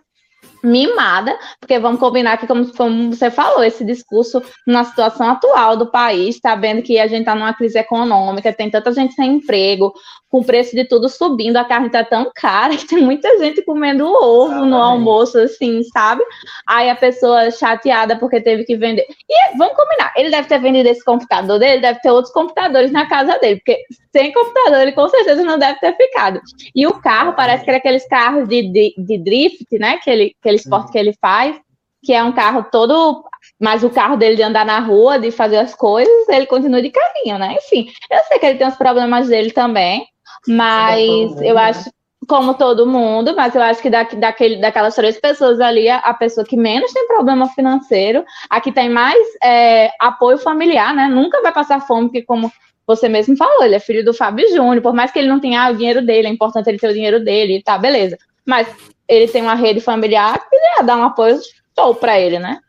mimada, 0.62 1.38
porque 1.60 1.78
vamos 1.78 2.00
combinar 2.00 2.38
que, 2.38 2.46
como, 2.46 2.66
como, 2.74 3.12
você 3.12 3.30
falou, 3.30 3.62
esse 3.62 3.84
discurso 3.84 4.42
na 4.66 4.84
situação 4.84 5.30
atual 5.30 5.76
do 5.76 5.90
país, 5.90 6.38
sabendo 6.42 6.82
que 6.82 6.98
a 6.98 7.06
gente 7.06 7.20
está 7.20 7.34
numa 7.34 7.54
crise 7.54 7.78
econômica, 7.78 8.52
tem 8.52 8.70
tanta 8.70 8.92
gente 8.92 9.14
sem 9.14 9.34
emprego, 9.34 9.92
com 10.30 10.40
o 10.40 10.44
preço 10.44 10.76
de 10.76 10.84
tudo 10.84 11.08
subindo, 11.08 11.56
a 11.56 11.64
carne 11.64 11.90
tá 11.90 12.04
tão 12.04 12.30
cara 12.34 12.76
que 12.76 12.86
tem 12.86 13.00
muita 13.00 13.38
gente 13.38 13.62
comendo 13.62 14.06
ovo 14.06 14.64
no 14.66 14.76
almoço, 14.76 15.38
assim, 15.38 15.82
sabe? 15.84 16.22
Aí 16.66 16.90
a 16.90 16.94
pessoa 16.94 17.50
chateada 17.50 18.16
porque 18.16 18.40
teve 18.40 18.64
que 18.64 18.76
vender. 18.76 19.06
E 19.28 19.56
vamos 19.56 19.74
combinar, 19.74 20.12
ele 20.16 20.30
deve 20.30 20.48
ter 20.48 20.58
vendido 20.58 20.88
esse 20.88 21.04
computador 21.04 21.58
dele, 21.58 21.80
deve 21.80 22.00
ter 22.00 22.10
outros 22.10 22.32
computadores 22.32 22.92
na 22.92 23.08
casa 23.08 23.38
dele, 23.38 23.56
porque 23.56 23.82
sem 24.12 24.32
computador 24.32 24.80
ele 24.80 24.92
com 24.92 25.08
certeza 25.08 25.42
não 25.42 25.58
deve 25.58 25.78
ter 25.80 25.96
ficado. 25.96 26.40
E 26.74 26.86
o 26.86 27.00
carro 27.00 27.32
parece 27.34 27.64
que 27.64 27.70
era 27.70 27.78
aqueles 27.78 28.06
carros 28.06 28.48
de, 28.48 28.70
de, 28.70 28.94
de 28.98 29.18
drift, 29.18 29.78
né? 29.78 29.98
Que 29.98 30.10
ele, 30.10 30.36
aquele 30.48 30.56
esporte 30.56 30.92
que 30.92 30.98
ele 30.98 31.14
faz, 31.20 31.56
que 32.02 32.12
é 32.12 32.22
um 32.22 32.32
carro 32.32 32.66
todo 32.70 33.24
mas 33.60 33.82
o 33.82 33.90
carro 33.90 34.16
dele 34.16 34.36
de 34.36 34.42
andar 34.42 34.64
na 34.64 34.78
rua, 34.78 35.18
de 35.18 35.30
fazer 35.30 35.56
as 35.58 35.74
coisas, 35.74 36.28
ele 36.28 36.46
continua 36.46 36.82
de 36.82 36.90
carrinho, 36.90 37.38
né? 37.38 37.56
Enfim, 37.58 37.88
eu 38.10 38.18
sei 38.24 38.38
que 38.38 38.46
ele 38.46 38.58
tem 38.58 38.68
os 38.68 38.76
problemas 38.76 39.28
dele 39.28 39.50
também, 39.50 40.06
mas 40.46 41.40
eu 41.40 41.54
né? 41.54 41.62
acho, 41.62 41.90
como 42.28 42.54
todo 42.54 42.86
mundo, 42.86 43.34
mas 43.34 43.54
eu 43.54 43.62
acho 43.62 43.80
que 43.80 43.90
da, 43.90 44.02
daquele, 44.04 44.56
daquelas 44.56 44.94
três 44.94 45.20
pessoas 45.20 45.60
ali, 45.60 45.88
a, 45.88 45.96
a, 45.98 46.14
pessoa 46.14 46.46
que 46.46 46.56
menos 46.56 46.92
tem 46.92 47.06
problema 47.06 47.48
financeiro, 47.48 48.24
a 48.48 48.60
que 48.60 48.70
tem 48.70 48.88
mais 48.88 49.18
é, 49.42 49.90
apoio 50.00 50.38
familiar, 50.38 50.94
né? 50.94 51.08
Nunca 51.08 51.42
vai 51.42 51.52
passar 51.52 51.80
fome, 51.80 52.08
porque 52.08 52.22
como 52.22 52.52
você 52.86 53.08
mesmo 53.08 53.36
falou, 53.36 53.64
ele 53.64 53.74
é 53.74 53.80
filho 53.80 54.04
do 54.04 54.14
Fábio 54.14 54.48
Júnior, 54.50 54.80
por 54.80 54.94
mais 54.94 55.10
que 55.10 55.18
ele 55.18 55.28
não 55.28 55.40
tenha 55.40 55.64
ah, 55.64 55.70
o 55.70 55.76
dinheiro 55.76 56.04
dele, 56.04 56.28
é 56.28 56.30
importante 56.30 56.68
ele 56.68 56.78
ter 56.78 56.88
o 56.88 56.94
dinheiro 56.94 57.22
dele, 57.22 57.62
tá, 57.62 57.76
beleza. 57.76 58.16
Mas 58.46 58.68
ele 59.08 59.26
tem 59.26 59.42
uma 59.42 59.54
rede 59.54 59.80
familiar 59.80 60.38
que 60.48 60.56
ia 60.56 60.84
dar 60.84 60.96
um 60.96 61.04
apoio 61.04 61.40
show 61.76 61.94
para 61.94 62.20
ele, 62.20 62.38
né? 62.38 62.60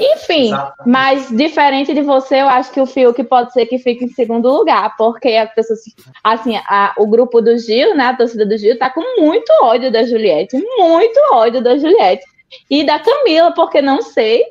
Enfim, 0.00 0.46
Exatamente. 0.46 0.88
mas 0.88 1.28
diferente 1.36 1.92
de 1.92 2.02
você, 2.02 2.36
eu 2.36 2.48
acho 2.48 2.70
que 2.70 2.80
o 2.80 2.86
Fiuk 2.86 3.22
pode 3.24 3.52
ser 3.52 3.66
que 3.66 3.78
fique 3.78 4.04
em 4.04 4.08
segundo 4.08 4.48
lugar, 4.48 4.94
porque 4.96 5.30
as 5.30 5.52
pessoas, 5.52 5.80
assim, 6.22 6.56
a, 6.68 6.94
o 6.96 7.06
grupo 7.06 7.40
do 7.40 7.58
Gil, 7.58 7.96
né, 7.96 8.06
a 8.06 8.16
torcida 8.16 8.46
do 8.46 8.56
Gil, 8.56 8.78
tá 8.78 8.90
com 8.90 9.20
muito 9.20 9.50
ódio 9.62 9.90
da 9.90 10.04
Juliette, 10.04 10.56
muito 10.78 11.18
ódio 11.32 11.60
da 11.60 11.76
Juliette. 11.76 12.24
E 12.70 12.84
da 12.84 12.98
Camila, 12.98 13.52
porque 13.52 13.82
não 13.82 14.00
sei, 14.00 14.42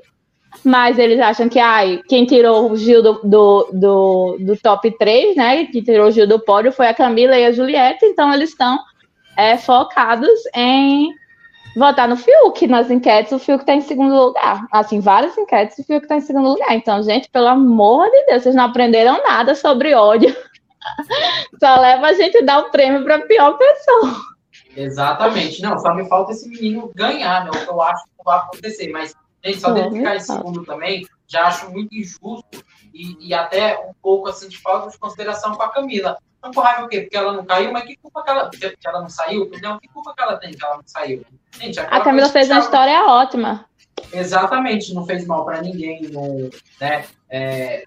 mas 0.64 1.00
eles 1.00 1.20
acham 1.20 1.48
que 1.48 1.60
ai, 1.60 2.02
quem 2.08 2.26
tirou 2.26 2.70
o 2.70 2.76
Gil 2.76 3.02
do, 3.02 3.14
do, 3.24 3.70
do, 3.72 4.38
do 4.40 4.58
top 4.58 4.92
3, 4.98 5.36
né, 5.36 5.66
que 5.66 5.82
tirou 5.82 6.08
o 6.08 6.12
Gil 6.12 6.28
do 6.28 6.40
pódio 6.40 6.74
foi 6.74 6.88
a 6.88 6.94
Camila 6.94 7.38
e 7.38 7.46
a 7.46 7.52
Juliette, 7.54 8.06
então 8.06 8.34
eles 8.34 8.50
estão 8.50 8.78
é, 9.38 9.58
focados 9.58 10.40
em 10.54 11.14
votar 11.76 12.08
no 12.08 12.16
Fiuk. 12.16 12.68
Nas 12.68 12.90
enquetes, 12.90 13.32
o 13.32 13.40
Fiuk 13.40 13.62
está 13.62 13.74
em 13.74 13.82
segundo 13.82 14.16
lugar. 14.16 14.66
Assim, 14.72 15.00
várias 15.00 15.38
enquetes, 15.38 15.78
o 15.80 15.84
Fiuk 15.84 16.04
está 16.04 16.16
em 16.16 16.22
segundo 16.22 16.50
lugar. 16.50 16.74
Então, 16.76 17.02
gente, 17.04 17.30
pelo 17.30 17.48
amor 17.48 18.10
de 18.10 18.26
Deus, 18.26 18.44
vocês 18.44 18.56
não 18.56 18.66
aprenderam 18.66 19.22
nada 19.24 19.56
sobre 19.56 19.94
ódio. 19.94 20.36
Só 21.60 21.80
leva 21.80 22.08
a 22.08 22.14
gente 22.14 22.42
dar 22.44 22.60
o 22.60 22.72
prêmio 22.72 23.04
para 23.04 23.16
a 23.16 23.22
pior 23.22 23.58
pessoa. 23.58 24.16
Exatamente. 24.76 25.62
Não, 25.62 25.78
só 25.80 25.94
me 25.94 26.08
falta 26.08 26.32
esse 26.32 26.48
menino 26.48 26.92
ganhar, 26.96 27.46
né? 27.46 27.50
O 27.50 27.66
que 27.66 27.70
eu 27.70 27.82
acho 27.82 28.04
que 28.06 28.24
vai 28.24 28.38
acontecer. 28.38 28.90
Mas, 28.92 29.16
gente, 29.44 29.60
só 29.60 29.72
dele 29.72 29.98
ficar 29.98 30.16
em 30.16 30.20
segundo 30.20 30.64
também, 30.64 31.06
já 31.28 31.48
acho 31.48 31.72
muito 31.72 31.96
injusto 31.96 32.64
e, 32.94 33.28
e 33.28 33.34
até 33.34 33.78
um 33.80 33.94
pouco 34.02 34.30
assim 34.30 34.48
de 34.48 34.58
falta 34.58 34.90
de 34.90 34.98
consideração 34.98 35.56
com 35.56 35.64
a 35.64 35.72
Camila. 35.72 36.18
Então, 36.48 36.54
com 36.54 36.62
raiva 36.62 36.86
o 36.86 36.88
quê? 36.88 37.02
Porque 37.02 37.18
ela 37.18 37.34
não 37.34 37.46
caiu, 37.46 37.72
mas 37.72 37.84
que 37.84 37.98
culpa 37.98 38.24
que 38.24 38.30
ela, 38.30 38.50
que 38.50 38.88
ela 38.88 39.02
não 39.02 39.10
saiu? 39.10 39.52
Não, 39.62 39.80
que 39.80 39.88
culpa 39.90 40.14
que 40.16 40.22
ela 40.22 40.38
tem 40.38 40.52
que 40.52 40.64
ela 40.64 40.78
não 40.78 40.84
saiu? 40.86 41.26
Gente, 41.60 41.80
a 41.80 42.02
Camila 42.02 42.30
fez 42.30 42.50
uma 42.50 42.60
história 42.60 43.06
ótima. 43.06 43.66
Exatamente, 44.14 44.94
não 44.94 45.06
fez 45.06 45.26
mal 45.26 45.44
para 45.44 45.62
ninguém, 45.62 46.04
não, 46.10 46.50
né? 46.80 47.06
É, 47.30 47.84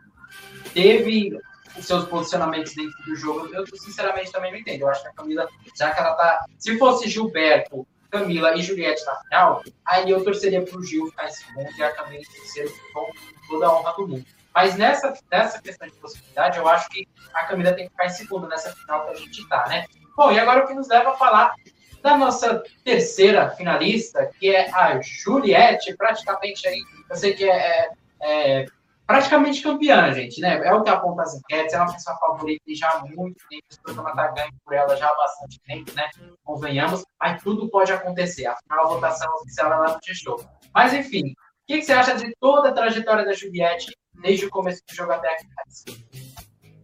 teve 0.75 1.39
os 1.79 1.87
seus 1.87 2.05
posicionamentos 2.07 2.75
dentro 2.75 3.05
do 3.05 3.17
jogo. 3.17 3.49
Eu, 3.55 3.65
sinceramente 3.77 4.33
também 4.33 4.51
não 4.53 4.59
entendo. 4.59 4.83
Eu 4.83 4.89
acho 4.89 5.03
que 5.03 5.09
a 5.09 5.13
Camila, 5.13 5.49
já 5.77 5.91
que 5.91 6.01
ela 6.01 6.15
tá. 6.15 6.45
Se 6.59 6.77
fosse 6.79 7.09
Gilberto, 7.09 7.87
Camila 8.11 8.55
e 8.57 8.63
Juliette 8.63 9.05
na 9.07 9.15
final, 9.23 9.63
aí 9.87 10.11
eu 10.11 10.23
torceria 10.25 10.63
pro 10.63 10.83
Gil 10.83 11.07
ficar 11.07 11.29
em 11.29 11.33
segundo 11.33 11.71
e 11.79 11.83
a 11.83 11.93
Camila 11.93 12.21
em 12.21 12.33
terceiro 12.33 12.73
com 12.93 13.09
toda 13.49 13.67
a 13.67 13.79
honra 13.79 13.93
do 13.93 14.09
mundo. 14.09 14.27
Mas 14.55 14.77
nessa, 14.77 15.15
nessa 15.31 15.61
questão 15.61 15.89
de 15.89 15.95
possibilidade, 15.95 16.59
eu 16.59 16.69
acho 16.69 16.89
que 16.89 17.07
a 17.35 17.45
Camila 17.45 17.73
tem 17.73 17.85
que 17.85 17.91
ficar 17.91 18.07
em 18.07 18.11
segundo 18.11 18.49
nessa 18.49 18.75
final 18.75 19.07
que 19.07 19.13
a 19.13 19.17
gente 19.17 19.49
tá, 19.49 19.67
né? 19.69 19.87
Bom, 20.17 20.33
e 20.33 20.39
agora 20.39 20.65
o 20.65 20.67
que 20.67 20.75
nos 20.75 20.89
leva 20.89 21.11
a 21.11 21.17
falar 21.17 21.55
da 22.03 22.17
nossa 22.17 22.63
terceira 22.85 23.51
finalista, 23.51 24.31
que 24.39 24.55
é 24.55 24.71
a 24.71 25.01
Juliette, 25.01 25.97
praticamente 25.97 26.67
aí, 26.67 26.83
eu 27.09 27.17
sei 27.17 27.35
que 27.35 27.49
é, 27.49 27.91
é, 28.21 28.63
é 28.63 28.67
praticamente 29.07 29.63
campeã, 29.63 30.13
gente, 30.13 30.41
né? 30.41 30.61
É 30.65 30.73
o 30.73 30.83
que 30.83 30.91
aponta 30.91 31.23
as 31.23 31.35
enquetes, 31.35 31.75
é 31.75 31.79
uma 31.79 31.93
pessoa 31.93 32.17
favorita 32.17 32.63
já 32.75 32.89
há 32.91 33.01
muito 33.01 33.37
tempo, 33.49 33.65
esse 33.69 33.83
programa 33.83 34.15
tá 34.15 34.29
ganho 34.29 34.53
por 34.65 34.73
ela 34.73 34.97
já 34.97 35.07
há 35.07 35.17
bastante 35.17 35.61
tempo, 35.67 35.93
né? 35.95 36.09
Convenhamos, 36.45 37.05
mas 37.21 37.43
tudo 37.43 37.69
pode 37.69 37.93
acontecer, 37.93 38.47
afinal 38.47 38.87
a 38.87 38.89
votação 38.89 39.33
oficial 39.35 39.73
é 39.73 39.77
lá 39.77 39.95
no 39.95 40.01
G-Show. 40.05 40.45
Mas 40.73 40.95
enfim, 40.95 41.33
o 41.33 41.35
que, 41.67 41.79
que, 41.79 41.83
você 41.83 41.93
acha 41.93 42.15
de 42.15 42.33
toda 42.41 42.69
a 42.69 42.73
trajetória 42.73 43.25
da 43.25 43.33
Juliette 43.33 43.93
desde 44.21 44.47
o 44.47 44.51
começo 44.51 44.83
do 44.89 44.95
jogo 44.95 45.13
até 45.13 45.29
aqui? 45.29 45.47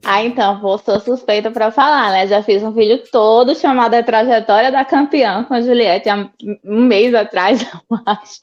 Ah, 0.08 0.22
então, 0.22 0.60
vou, 0.60 0.78
sou 0.78 1.00
suspeita 1.00 1.50
para 1.50 1.72
falar, 1.72 2.12
né? 2.12 2.28
Já 2.28 2.40
fiz 2.40 2.62
um 2.62 2.70
vídeo 2.70 3.02
todo 3.10 3.56
chamado 3.56 3.94
A 3.94 4.04
Trajetória 4.04 4.70
da 4.70 4.84
Campeã 4.84 5.42
com 5.42 5.54
a 5.54 5.60
Juliette 5.60 6.08
há 6.08 6.30
um 6.64 6.82
mês 6.82 7.12
atrás, 7.12 7.60
eu 7.90 7.98
acho. 8.06 8.38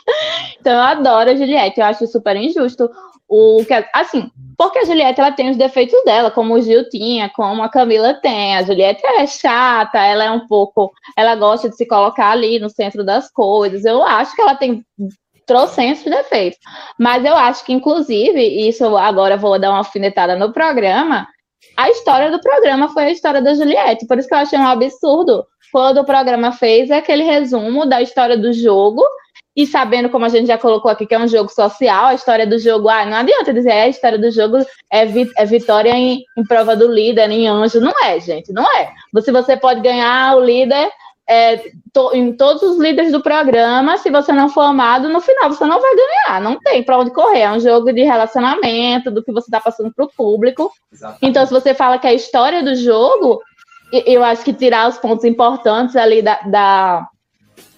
Então, 0.60 0.74
eu 0.74 0.82
adoro 0.82 1.30
a 1.30 1.36
Juliette, 1.36 1.80
eu 1.80 1.86
acho 1.86 2.06
super 2.06 2.36
injusto 2.36 2.90
o 3.30 3.64
que, 3.66 3.74
assim, 3.94 4.30
porque 4.58 4.80
a 4.80 4.86
Juliette 4.86 5.22
ela 5.22 5.32
tem 5.32 5.50
os 5.50 5.58
defeitos 5.58 5.98
dela, 6.04 6.30
como 6.30 6.54
o 6.54 6.62
Gil 6.62 6.88
tinha, 6.90 7.30
como 7.30 7.64
a 7.64 7.70
Camila 7.70 8.14
tem. 8.14 8.58
A 8.58 8.64
Juliette 8.64 9.02
é 9.06 9.26
chata, 9.26 9.98
ela 10.00 10.26
é 10.26 10.32
um 10.32 10.46
pouco, 10.46 10.92
ela 11.18 11.34
gosta 11.36 11.70
de 11.70 11.78
se 11.78 11.88
colocar 11.88 12.30
ali 12.30 12.60
no 12.60 12.70
centro 12.70 13.04
das 13.06 13.32
coisas. 13.32 13.86
Eu 13.86 14.04
acho 14.04 14.36
que 14.36 14.42
ela 14.42 14.56
tem 14.56 14.86
trocentos 15.46 16.04
defeitos. 16.04 16.60
Mas 17.00 17.24
eu 17.26 17.36
acho 17.36 17.66
que, 17.66 17.74
inclusive, 17.74 18.42
isso 18.68 18.98
agora 18.98 19.38
vou 19.38 19.60
dar 19.60 19.70
uma 19.70 19.80
alfinetada 19.80 20.36
no 20.36 20.52
programa, 20.52 21.28
a 21.76 21.90
história 21.90 22.30
do 22.30 22.40
programa 22.40 22.90
foi 22.90 23.06
a 23.06 23.12
história 23.12 23.42
da 23.42 23.54
Juliette. 23.54 24.06
Por 24.06 24.18
isso 24.18 24.28
que 24.28 24.34
eu 24.34 24.40
achei 24.40 24.60
um 24.60 24.68
absurdo 24.68 25.46
quando 25.72 26.00
o 26.00 26.06
programa 26.06 26.52
fez 26.52 26.92
aquele 26.92 27.24
resumo 27.24 27.86
da 27.86 28.02
história 28.02 28.38
do 28.38 28.54
jogo 28.54 29.04
e 29.56 29.68
sabendo, 29.68 30.10
como 30.10 30.26
a 30.26 30.30
gente 30.30 30.48
já 30.48 30.58
colocou 30.58 30.90
aqui, 30.90 31.06
que 31.06 31.14
é 31.14 31.20
um 31.20 31.28
jogo 31.28 31.50
social, 31.50 32.08
a 32.08 32.14
história 32.14 32.46
do 32.46 32.58
jogo, 32.58 32.90
ah, 32.90 33.06
não 33.06 33.18
adianta 33.18 33.54
dizer 33.54 33.70
é, 33.70 33.82
a 33.84 33.88
história 33.88 34.18
do 34.18 34.32
jogo 34.32 34.58
é, 34.92 35.06
vi 35.06 35.30
é 35.38 35.46
vitória 35.46 35.92
em, 35.92 36.24
em, 36.38 36.44
prova 36.44 36.76
do 36.76 36.88
líder, 36.88 37.30
em 37.30 37.48
anjo. 37.48 37.80
Não 37.80 37.94
é, 38.04 38.20
gente, 38.20 38.52
não 38.52 38.66
é. 38.78 38.92
Se 39.22 39.32
você 39.32 39.56
pode 39.56 39.82
ganhar 39.82 40.36
o 40.36 40.44
líder 40.44 40.90
é, 41.34 41.72
to, 41.92 42.12
em 42.14 42.34
todos 42.34 42.62
os 42.62 42.78
líderes 42.78 43.12
do 43.12 43.22
programa, 43.22 43.98
se 43.98 44.12
você 44.12 44.32
não 44.32 44.50
for 44.50 44.62
amado, 44.62 45.10
no 45.10 45.20
final 45.20 45.50
você 45.50 45.66
não 45.66 45.82
vai 45.82 45.92
ganhar. 45.96 46.42
Não 46.42 46.60
tem 46.60 46.84
para 46.84 47.00
onde 47.00 47.12
correr. 47.12 47.42
É 47.42 47.52
um 47.52 47.60
jogo 47.60 47.92
de 47.92 48.04
relacionamento, 48.04 49.10
do 49.10 49.24
que 49.24 49.32
você 49.32 49.48
está 49.48 49.60
passando 49.60 49.92
para 49.94 50.06
o 50.06 50.12
público. 50.16 50.72
Exatamente. 50.92 51.26
Então, 51.26 51.46
se 51.46 51.52
você 51.52 51.74
fala 51.74 51.98
que 51.98 52.06
é 52.06 52.12
a 52.12 52.14
história 52.14 52.62
do 52.62 52.76
jogo, 52.76 53.42
eu 54.06 54.24
acho 54.24 54.44
que 54.44 54.54
tirar 54.54 54.88
os 54.90 54.98
pontos 54.98 55.26
importantes 55.26 55.96
ali 55.96 56.22
da, 56.22 56.40
da 56.42 57.08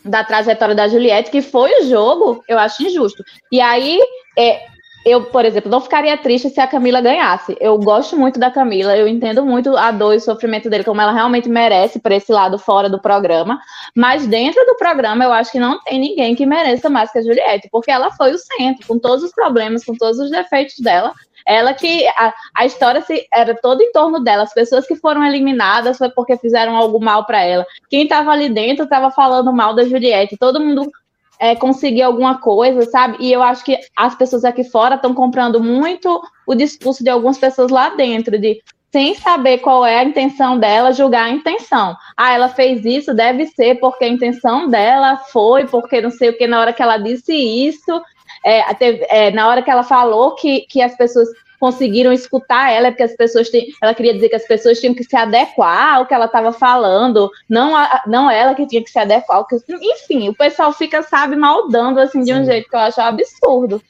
da 0.04 0.24
trajetória 0.24 0.76
da 0.76 0.88
Juliette, 0.88 1.32
que 1.32 1.42
foi 1.42 1.82
o 1.82 1.90
jogo, 1.90 2.44
eu 2.48 2.60
acho 2.60 2.84
injusto. 2.84 3.24
E 3.52 3.60
aí, 3.60 4.00
é, 4.38 4.68
eu, 5.06 5.26
por 5.26 5.46
exemplo, 5.46 5.70
não 5.70 5.80
ficaria 5.80 6.18
triste 6.18 6.50
se 6.50 6.60
a 6.60 6.66
Camila 6.66 7.00
ganhasse. 7.00 7.56
Eu 7.62 7.78
gosto 7.78 8.18
muito 8.18 8.40
da 8.40 8.50
Camila, 8.50 8.98
eu 8.98 9.08
entendo 9.08 9.46
muito 9.46 9.78
a 9.78 9.92
dor 9.92 10.16
e 10.16 10.18
o 10.18 10.22
sofrimento 10.22 10.68
dele, 10.68 10.84
como 10.84 11.00
ela 11.00 11.12
realmente 11.12 11.48
merece 11.48 12.00
por 12.00 12.12
esse 12.12 12.32
lado 12.32 12.58
fora 12.58 12.90
do 12.90 13.00
programa. 13.00 13.60
Mas 13.96 14.26
dentro 14.26 14.66
do 14.66 14.76
programa, 14.76 15.24
eu 15.24 15.32
acho 15.32 15.52
que 15.52 15.60
não 15.60 15.80
tem 15.84 16.00
ninguém 16.00 16.34
que 16.34 16.44
mereça 16.44 16.90
mais 16.90 17.12
que 17.12 17.20
a 17.20 17.22
Juliette, 17.22 17.70
porque 17.72 17.92
ela 17.92 18.10
foi 18.12 18.32
o 18.32 18.40
centro, 18.40 18.88
com 18.88 18.98
todos 18.98 19.24
os 19.24 19.32
problemas, 19.32 19.86
com 19.86 19.94
todos 19.94 20.20
os 20.20 20.32
defeitos 20.32 20.80
dela. 20.80 21.14
Ela 21.48 21.76
que 21.76 22.08
a, 22.08 22.34
a 22.56 22.66
história 22.66 23.02
se, 23.02 23.28
era 23.32 23.54
toda 23.62 23.84
em 23.84 23.92
torno 23.92 24.20
dela. 24.20 24.42
As 24.42 24.54
pessoas 24.56 24.88
que 24.88 24.96
foram 24.96 25.24
eliminadas 25.24 26.00
foi 26.00 26.10
porque 26.10 26.36
fizeram 26.38 26.76
algo 26.76 27.00
mal 27.00 27.28
para 27.28 27.44
ela. 27.44 27.64
Quem 27.92 28.04
estava 28.04 28.32
ali 28.32 28.50
dentro 28.50 28.86
estava 28.86 29.12
falando 29.12 29.54
mal 29.54 29.76
da 29.76 29.84
Juliette. 29.84 30.36
Todo 30.36 30.60
mundo 30.60 30.90
é, 31.40 31.56
conseguir 31.56 32.02
alguma 32.02 32.40
coisa, 32.40 32.82
sabe? 32.90 33.18
E 33.20 33.32
eu 33.32 33.42
acho 33.42 33.64
que 33.64 33.78
as 33.96 34.16
pessoas 34.16 34.46
aqui 34.46 34.64
fora 34.64 34.96
estão 34.96 35.14
comprando 35.14 35.62
muito 35.62 36.22
o 36.48 36.56
discurso 36.56 37.04
de 37.04 37.10
algumas 37.10 37.38
pessoas 37.38 37.72
lá 37.72 37.90
dentro, 37.90 38.40
de 38.40 38.62
sem 38.92 39.14
saber 39.16 39.58
qual 39.58 39.86
é 39.86 40.00
a 40.00 40.04
intenção 40.06 40.58
dela, 40.58 40.94
julgar 40.94 41.26
a 41.26 41.30
intenção. 41.30 41.98
Ah, 42.16 42.32
ela 42.34 42.48
fez 42.48 42.86
isso, 42.86 43.14
deve 43.14 43.46
ser 43.48 43.76
porque 43.76 44.06
a 44.06 44.08
intenção 44.08 44.70
dela 44.70 45.18
foi, 45.18 45.68
porque 45.68 46.00
não 46.00 46.10
sei 46.10 46.30
o 46.30 46.38
que, 46.38 46.48
na 46.48 46.62
hora 46.62 46.72
que 46.72 46.82
ela 46.82 46.98
disse 46.98 47.34
isso, 47.34 48.02
é, 48.46 48.74
teve, 48.74 49.06
é, 49.10 49.32
na 49.32 49.50
hora 49.50 49.62
que 49.62 49.70
ela 49.70 49.84
falou 49.84 50.36
que, 50.36 50.62
que 50.70 50.82
as 50.82 50.96
pessoas 50.96 51.28
conseguiram 51.60 52.12
escutar 52.12 52.72
ela, 52.72 52.90
porque 52.90 53.04
as 53.04 53.16
pessoas 53.16 53.50
têm, 53.50 53.68
ela 53.82 53.94
queria 53.94 54.14
dizer 54.14 54.30
que 54.30 54.36
as 54.36 54.48
pessoas 54.48 54.80
tinham 54.80 54.94
que 54.94 55.04
se 55.04 55.16
adequar 55.16 55.96
ao 55.96 56.06
que 56.06 56.14
ela 56.14 56.26
estava 56.26 56.52
falando, 56.52 57.30
não, 57.50 57.76
a, 57.76 58.04
não 58.08 58.30
ela 58.30 58.56
que 58.56 58.68
tinha 58.68 58.84
que 58.84 58.90
se 58.90 59.00
adequar 59.00 59.38
ao 59.38 59.46
que, 59.46 59.58
enfim, 59.68 60.30
o 60.30 60.36
pessoal 60.36 60.72
fica, 60.74 61.02
sabe, 61.04 61.36
maldando 61.36 62.00
assim 62.00 62.22
de 62.22 62.34
um 62.34 62.40
Sim. 62.40 62.46
jeito 62.46 62.70
que 62.70 62.76
eu 62.76 62.80
acho 62.80 63.02
absurdo. 63.02 63.82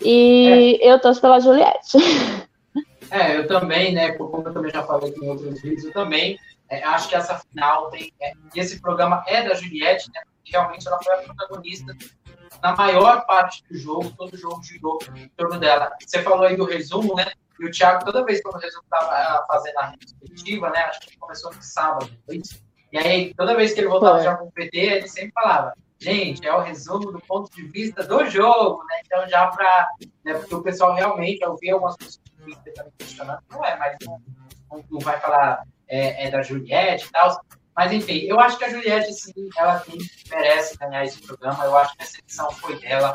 E 0.00 0.78
é. 0.82 0.92
eu 0.92 0.98
torço 1.00 1.20
pela 1.20 1.40
Juliette. 1.40 1.96
É, 3.10 3.36
eu 3.36 3.46
também, 3.46 3.94
né, 3.94 4.12
como 4.12 4.46
eu 4.46 4.52
também 4.52 4.70
já 4.70 4.82
falei 4.82 5.14
em 5.22 5.28
outros 5.28 5.62
vídeos, 5.62 5.84
eu 5.84 5.92
também 5.92 6.38
é, 6.68 6.82
acho 6.82 7.08
que 7.08 7.14
essa 7.14 7.38
final 7.38 7.88
tem, 7.90 8.12
é, 8.20 8.32
esse 8.54 8.80
programa 8.80 9.22
é 9.26 9.48
da 9.48 9.54
Juliette, 9.54 10.10
né, 10.12 10.20
realmente 10.44 10.86
ela 10.86 10.98
foi 11.02 11.14
a 11.14 11.18
protagonista 11.18 11.96
na 12.62 12.74
maior 12.74 13.26
parte 13.26 13.64
do 13.68 13.76
jogo, 13.76 14.10
todo 14.16 14.34
o 14.34 14.36
jogo 14.36 14.62
girou 14.62 14.98
em 15.14 15.28
torno 15.30 15.58
dela. 15.58 15.90
Você 16.00 16.22
falou 16.22 16.46
aí 16.46 16.56
do 16.56 16.64
resumo, 16.64 17.14
né? 17.14 17.32
E 17.58 17.66
o 17.66 17.70
Thiago, 17.70 18.04
toda 18.04 18.24
vez 18.24 18.40
que 18.40 18.48
o 18.48 18.52
resumo 18.52 18.84
estava 18.84 19.46
fazendo 19.46 19.78
a 19.78 19.86
retrospectiva, 19.86 20.70
né? 20.70 20.80
Acho 20.80 21.00
que 21.00 21.16
começou 21.18 21.52
no 21.52 21.62
sábado, 21.62 22.10
foi 22.26 22.36
isso? 22.36 22.60
E 22.92 22.98
aí, 22.98 23.34
toda 23.34 23.56
vez 23.56 23.72
que 23.72 23.80
ele 23.80 23.88
voltava 23.88 24.22
já 24.22 24.36
com 24.36 24.46
o 24.46 24.52
PT, 24.52 24.78
ele 24.78 25.08
sempre 25.08 25.32
falava, 25.32 25.74
gente, 25.98 26.46
é 26.46 26.54
o 26.54 26.60
resumo 26.60 27.12
do 27.12 27.20
ponto 27.20 27.50
de 27.54 27.62
vista 27.68 28.04
do 28.04 28.24
jogo, 28.26 28.84
né? 28.84 29.00
Então, 29.04 29.28
já 29.28 29.46
para. 29.48 29.88
Né, 30.24 30.34
porque 30.34 30.54
o 30.54 30.62
pessoal 30.62 30.94
realmente, 30.94 31.42
eu 31.42 31.56
vi 31.56 31.70
algumas 31.70 31.96
pessoas 31.96 32.20
também 32.74 32.92
questionando, 32.98 33.40
não 33.50 33.64
é, 33.64 33.76
mas 33.76 33.96
não, 34.04 34.20
não 34.90 35.00
vai 35.00 35.18
falar 35.18 35.66
é, 35.88 36.26
é 36.26 36.30
da 36.30 36.42
Juliette 36.42 37.06
e 37.06 37.10
tal. 37.10 37.40
Mas 37.76 37.92
enfim, 37.92 38.20
eu 38.20 38.40
acho 38.40 38.56
que 38.56 38.64
a 38.64 38.70
Juliette, 38.70 39.12
sim, 39.12 39.50
ela 39.56 39.84
merece 40.30 40.78
ganhar 40.78 41.04
esse 41.04 41.20
programa. 41.20 41.64
Eu 41.64 41.76
acho 41.76 41.94
que 41.96 42.02
essa 42.02 42.18
edição 42.18 42.50
foi 42.50 42.80
dela. 42.80 43.14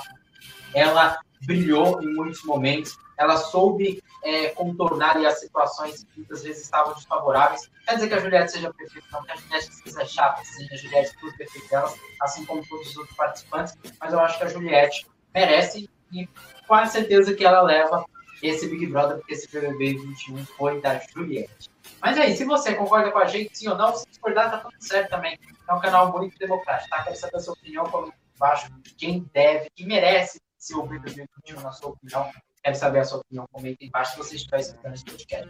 Ela 0.73 1.19
brilhou 1.45 2.01
em 2.01 2.13
muitos 2.13 2.43
momentos. 2.43 2.95
Ela 3.17 3.37
soube 3.37 4.03
é, 4.23 4.49
contornar 4.49 5.17
as 5.17 5.39
situações 5.39 6.03
que 6.03 6.19
muitas 6.19 6.43
vezes 6.43 6.63
estavam 6.63 6.93
desfavoráveis. 6.93 7.69
Quer 7.85 7.95
dizer 7.95 8.07
que 8.07 8.13
a 8.13 8.19
Juliette 8.19 8.51
seja 8.51 8.73
perfeita, 8.73 9.07
não, 9.11 9.23
que 9.23 9.31
a 9.31 9.35
Juliette 9.35 9.73
seja 9.73 10.05
chata, 10.05 10.43
sim, 10.43 10.67
a 10.71 10.77
Juliette 10.77 11.17
tudo 11.19 11.35
perfeito 11.37 11.67
dela, 11.67 11.93
assim 12.21 12.45
como 12.45 12.65
todos 12.67 12.87
os 12.89 12.97
outros 12.97 13.15
participantes. 13.15 13.77
Mas 13.99 14.13
eu 14.13 14.19
acho 14.19 14.37
que 14.37 14.43
a 14.43 14.47
Juliette 14.47 15.07
merece 15.33 15.89
e 16.11 16.29
quase 16.67 16.93
certeza 16.93 17.33
que 17.33 17.43
ela 17.43 17.61
leva 17.61 18.05
esse 18.43 18.67
Big 18.67 18.87
Brother, 18.87 19.17
porque 19.17 19.33
esse 19.33 19.47
BBB 19.51 19.97
21 19.97 20.45
foi 20.45 20.81
da 20.81 20.99
Juliette. 20.99 21.70
Mas 22.01 22.17
aí, 22.17 22.35
se 22.35 22.43
você 22.43 22.73
concorda 22.73 23.11
com 23.11 23.19
a 23.19 23.25
gente, 23.25 23.57
sim 23.57 23.67
ou 23.69 23.77
não, 23.77 23.95
se 23.95 24.07
discordar, 24.09 24.49
tá 24.49 24.57
tudo 24.57 24.73
certo 24.79 25.09
também. 25.09 25.39
É 25.67 25.73
um 25.73 25.79
canal 25.79 26.11
muito 26.11 26.37
democrático, 26.37 26.89
tá? 26.89 27.03
Quero 27.03 27.15
saber 27.15 27.37
a 27.37 27.39
sua 27.39 27.53
opinião, 27.53 27.85
comenta 27.85 28.17
embaixo. 28.35 28.71
Quem 28.97 29.29
deve, 29.33 29.69
quem 29.75 29.87
merece 29.87 30.41
ser 30.57 30.75
o 30.75 30.83
BBB 30.83 31.27
21, 31.45 31.61
na 31.61 31.71
sua 31.71 31.89
opinião. 31.91 32.29
Quero 32.63 32.75
saber 32.75 32.99
a 32.99 33.05
sua 33.05 33.19
opinião, 33.19 33.47
comenta 33.51 33.83
embaixo 33.83 34.11
se 34.11 34.17
você 34.17 34.35
estiver 34.35 34.59
escutando 34.59 34.93
esse 34.93 35.05
podcast 35.05 35.49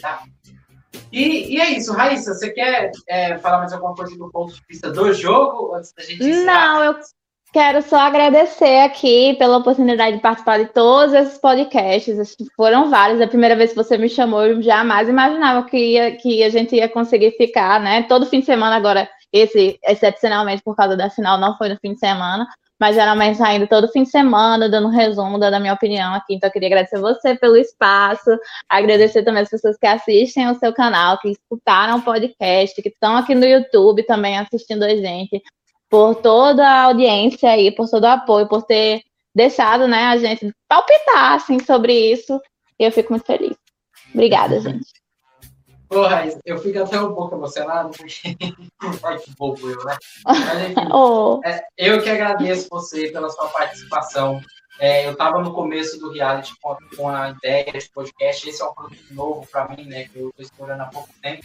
tá? 0.00 0.24
E, 1.12 1.54
e, 1.54 1.60
é 1.60 1.70
isso, 1.70 1.92
Raíssa, 1.92 2.34
você 2.34 2.50
quer 2.50 2.90
é, 3.06 3.38
falar 3.38 3.58
mais 3.58 3.72
alguma 3.72 3.94
coisa 3.94 4.16
do 4.16 4.30
ponto 4.30 4.54
de 4.54 4.62
vista 4.66 4.90
do 4.90 5.12
jogo 5.12 5.74
antes 5.74 5.92
da 5.92 6.02
gente 6.02 6.22
Não, 6.44 6.84
eu 6.84 6.98
Quero 7.50 7.80
só 7.80 7.96
agradecer 7.96 8.80
aqui 8.80 9.34
pela 9.38 9.56
oportunidade 9.56 10.16
de 10.16 10.22
participar 10.22 10.58
de 10.58 10.66
todos 10.66 11.14
esses 11.14 11.38
podcasts. 11.38 12.36
Foram 12.54 12.90
vários. 12.90 13.22
A 13.22 13.26
primeira 13.26 13.56
vez 13.56 13.70
que 13.70 13.76
você 13.76 13.96
me 13.96 14.08
chamou, 14.08 14.44
eu 14.44 14.60
jamais 14.60 15.08
imaginava 15.08 15.66
que, 15.66 15.78
ia, 15.78 16.14
que 16.16 16.42
a 16.42 16.50
gente 16.50 16.76
ia 16.76 16.88
conseguir 16.90 17.32
ficar, 17.32 17.80
né? 17.80 18.02
Todo 18.02 18.26
fim 18.26 18.40
de 18.40 18.46
semana 18.46 18.76
agora, 18.76 19.08
esse, 19.32 19.78
excepcionalmente 19.82 20.62
por 20.62 20.76
causa 20.76 20.94
da 20.94 21.08
final, 21.08 21.38
não 21.38 21.56
foi 21.56 21.70
no 21.70 21.78
fim 21.78 21.94
de 21.94 21.98
semana, 21.98 22.46
mas 22.78 22.94
geralmente 22.94 23.38
saindo 23.38 23.66
todo 23.66 23.88
fim 23.88 24.02
de 24.02 24.10
semana, 24.10 24.68
dando 24.68 24.88
um 24.88 24.90
resumo, 24.90 25.38
dando 25.38 25.54
a 25.54 25.60
minha 25.60 25.72
opinião 25.72 26.12
aqui. 26.12 26.34
Então, 26.34 26.48
eu 26.48 26.52
queria 26.52 26.68
agradecer 26.68 27.00
você 27.00 27.34
pelo 27.34 27.56
espaço, 27.56 28.30
agradecer 28.68 29.22
também 29.22 29.42
as 29.42 29.48
pessoas 29.48 29.78
que 29.78 29.86
assistem 29.86 30.50
o 30.50 30.54
seu 30.56 30.74
canal, 30.74 31.18
que 31.18 31.30
escutaram 31.30 31.96
o 31.96 32.02
podcast, 32.02 32.80
que 32.82 32.90
estão 32.90 33.16
aqui 33.16 33.34
no 33.34 33.46
YouTube 33.46 34.02
também 34.04 34.38
assistindo 34.38 34.82
a 34.82 34.90
gente 34.90 35.42
por 35.88 36.16
toda 36.16 36.66
a 36.66 36.82
audiência 36.84 37.50
aí, 37.50 37.70
por 37.70 37.88
todo 37.88 38.04
o 38.04 38.08
apoio, 38.08 38.48
por 38.48 38.62
ter 38.62 39.02
deixado 39.34 39.86
né, 39.86 40.04
a 40.04 40.16
gente 40.16 40.52
palpitar 40.68 41.34
assim, 41.34 41.58
sobre 41.60 41.92
isso. 42.12 42.40
E 42.78 42.84
eu 42.84 42.92
fico 42.92 43.12
muito 43.12 43.26
feliz. 43.26 43.56
Obrigada, 44.12 44.60
gente. 44.60 44.86
Porra, 45.88 46.28
eu 46.44 46.58
fico 46.58 46.82
até 46.82 47.00
um 47.00 47.14
pouco 47.14 47.34
emocionado, 47.34 47.90
porque. 47.90 48.36
Que 49.24 49.34
bobo 49.36 49.68
eu, 49.68 49.84
né? 49.84 49.96
Mas, 50.24 50.70
enfim, 50.70 50.88
oh. 50.92 51.40
é, 51.44 51.66
eu 51.76 52.02
que 52.02 52.10
agradeço 52.10 52.68
você 52.70 53.10
pela 53.10 53.30
sua 53.30 53.48
participação. 53.48 54.40
É, 54.78 55.06
eu 55.06 55.12
estava 55.12 55.40
no 55.40 55.52
começo 55.52 55.98
do 55.98 56.12
reality 56.12 56.52
com, 56.60 56.76
com 56.96 57.08
a 57.08 57.30
ideia 57.30 57.72
de 57.72 57.88
podcast. 57.90 58.48
Esse 58.48 58.62
é 58.62 58.64
um 58.64 58.74
produto 58.74 59.14
novo 59.14 59.46
para 59.50 59.68
mim, 59.68 59.84
né? 59.84 60.04
Que 60.04 60.20
eu 60.20 60.28
estou 60.28 60.44
explorando 60.44 60.82
há 60.82 60.86
pouco 60.86 61.08
tempo. 61.20 61.44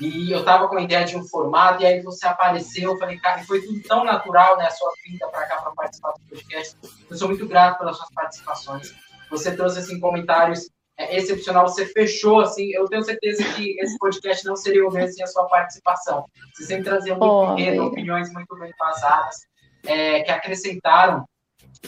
E 0.00 0.32
eu 0.32 0.44
tava 0.44 0.68
com 0.68 0.76
a 0.76 0.82
ideia 0.82 1.04
de 1.04 1.16
um 1.16 1.26
formato, 1.26 1.82
e 1.82 1.86
aí 1.86 2.02
você 2.02 2.26
apareceu, 2.26 2.92
eu 2.92 2.98
falei, 2.98 3.18
cara, 3.18 3.40
e 3.40 3.46
foi 3.46 3.60
tudo 3.60 3.82
tão 3.82 4.04
natural, 4.04 4.56
né, 4.56 4.66
a 4.66 4.70
sua 4.70 4.92
vinda 5.04 5.28
para 5.28 5.46
cá 5.46 5.60
para 5.62 5.72
participar 5.72 6.12
do 6.12 6.20
podcast. 6.28 6.76
Eu 7.08 7.16
sou 7.16 7.28
muito 7.28 7.46
grato 7.46 7.78
pelas 7.78 7.96
suas 7.96 8.10
participações. 8.12 8.94
Você 9.30 9.54
trouxe, 9.54 9.78
assim, 9.78 10.00
comentários 10.00 10.68
é, 11.00 11.16
excepcional, 11.16 11.66
você 11.66 11.86
fechou, 11.86 12.40
assim, 12.40 12.70
eu 12.74 12.86
tenho 12.86 13.02
certeza 13.02 13.42
que 13.54 13.80
esse 13.80 13.96
podcast 13.98 14.44
não 14.44 14.54
seria 14.54 14.86
o 14.86 14.92
mesmo 14.92 15.14
sem 15.14 15.24
a 15.24 15.26
sua 15.26 15.46
participação. 15.46 16.26
Você 16.54 16.64
sempre 16.64 16.84
trazia 16.84 17.14
muito 17.14 17.32
oh, 17.32 17.58
enredo, 17.58 17.86
opiniões 17.86 18.30
muito 18.34 18.54
bem 18.58 18.70
passadas, 18.76 19.36
é, 19.86 20.20
que 20.20 20.30
acrescentaram, 20.30 21.24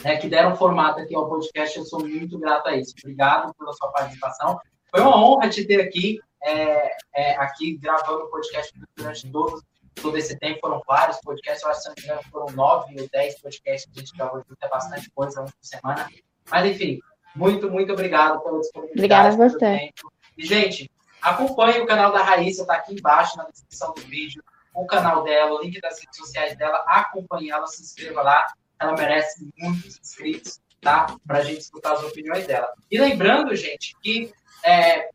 né, 0.03 0.17
que 0.17 0.27
deram 0.27 0.55
formato 0.55 0.99
aqui 0.99 1.15
ao 1.15 1.29
podcast, 1.29 1.77
eu 1.77 1.85
sou 1.85 1.99
muito 1.99 2.39
grato 2.39 2.67
a 2.67 2.75
isso. 2.75 2.93
Obrigado 3.03 3.53
pela 3.53 3.71
sua 3.73 3.91
participação. 3.91 4.59
Foi 4.89 5.01
uma 5.01 5.15
honra 5.15 5.47
te 5.47 5.63
ter 5.63 5.81
aqui, 5.81 6.19
é, 6.43 6.95
é, 7.15 7.35
aqui 7.37 7.77
gravando 7.77 8.25
o 8.25 8.29
podcast 8.29 8.73
durante 8.95 9.31
todo, 9.31 9.63
todo 9.95 10.17
esse 10.17 10.37
tempo. 10.39 10.59
Foram 10.61 10.81
vários 10.87 11.19
podcasts, 11.21 11.63
eu 11.63 11.69
acho 11.69 11.79
que 11.79 11.83
se 11.83 11.89
não 11.89 11.95
me 11.95 12.03
engano 12.03 12.31
foram 12.31 12.55
nove 12.55 13.01
ou 13.01 13.09
dez 13.09 13.39
podcasts 13.39 13.91
que 13.91 13.99
a 13.99 14.03
gente 14.03 14.17
gravou 14.17 14.39
junto, 14.39 14.57
é 14.61 14.69
bastante 14.69 15.09
coisa, 15.11 15.41
uma 15.41 15.47
por 15.47 15.55
semana. 15.61 16.09
Mas, 16.49 16.71
enfim, 16.71 16.99
muito, 17.35 17.69
muito 17.69 17.93
obrigado 17.93 18.41
pela 18.41 18.59
disponibilidade. 18.59 19.35
Obrigada 19.35 19.43
a 19.43 19.49
você. 19.49 19.89
E, 20.37 20.45
gente, 20.45 20.91
acompanhe 21.21 21.79
o 21.79 21.85
canal 21.85 22.11
da 22.11 22.21
Raíssa, 22.21 22.65
tá 22.65 22.75
aqui 22.75 22.93
embaixo 22.93 23.37
na 23.37 23.45
descrição 23.45 23.93
do 23.93 24.01
vídeo, 24.01 24.43
o 24.73 24.85
canal 24.85 25.23
dela, 25.23 25.53
o 25.53 25.61
link 25.61 25.79
das 25.79 25.99
redes 25.99 26.17
sociais 26.17 26.57
dela, 26.57 26.83
acompanhe 26.87 27.51
ela, 27.51 27.67
se 27.67 27.81
inscreva 27.81 28.21
lá, 28.21 28.45
ela 28.79 28.93
merece 28.93 29.47
muitos 29.57 29.99
inscritos, 29.99 30.59
tá? 30.81 31.15
Pra 31.25 31.41
gente 31.41 31.61
escutar 31.61 31.93
as 31.93 32.03
opiniões 32.03 32.45
dela. 32.47 32.67
E 32.89 32.99
lembrando, 32.99 33.55
gente, 33.55 33.95
que 34.01 34.33
é, 34.63 35.09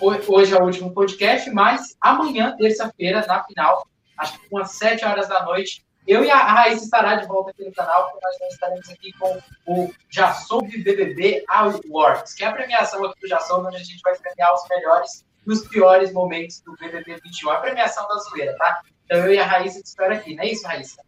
hoje 0.00 0.54
é 0.54 0.58
o 0.58 0.64
último 0.64 0.92
podcast, 0.92 1.50
mas 1.50 1.96
amanhã, 2.00 2.56
terça-feira, 2.56 3.24
na 3.26 3.44
final, 3.44 3.86
acho 4.18 4.38
que 4.38 4.48
umas 4.50 4.72
7 4.72 5.04
horas 5.04 5.28
da 5.28 5.44
noite, 5.44 5.84
eu 6.06 6.24
e 6.24 6.30
a 6.30 6.36
Raíssa 6.36 6.84
estará 6.84 7.16
de 7.16 7.26
volta 7.26 7.50
aqui 7.50 7.64
no 7.64 7.72
canal, 7.72 8.10
porque 8.10 8.26
nós 8.26 8.52
estaremos 8.52 8.90
aqui 8.90 9.12
com 9.12 9.38
o 9.66 9.94
Já 10.10 10.32
Soube 10.34 10.82
BBB 10.82 11.44
Awards, 11.48 12.34
que 12.34 12.42
é 12.42 12.48
a 12.48 12.52
premiação 12.52 13.04
aqui 13.04 13.20
do 13.20 13.28
Já 13.28 13.38
Soube, 13.38 13.68
onde 13.68 13.76
a 13.76 13.84
gente 13.84 14.00
vai 14.02 14.16
premiar 14.16 14.52
os 14.52 14.68
melhores 14.68 15.24
e 15.46 15.52
os 15.52 15.66
piores 15.68 16.12
momentos 16.12 16.60
do 16.60 16.74
BBB 16.76 17.20
21. 17.22 17.50
A 17.50 17.56
premiação 17.58 18.06
da 18.08 18.16
zoeira, 18.16 18.56
tá? 18.56 18.82
Então 19.04 19.18
eu 19.18 19.34
e 19.34 19.38
a 19.38 19.46
Raíssa 19.46 19.80
te 19.80 19.86
espero 19.86 20.14
aqui, 20.14 20.34
não 20.34 20.42
é 20.42 20.48
isso, 20.48 20.66
Raíssa? 20.66 21.02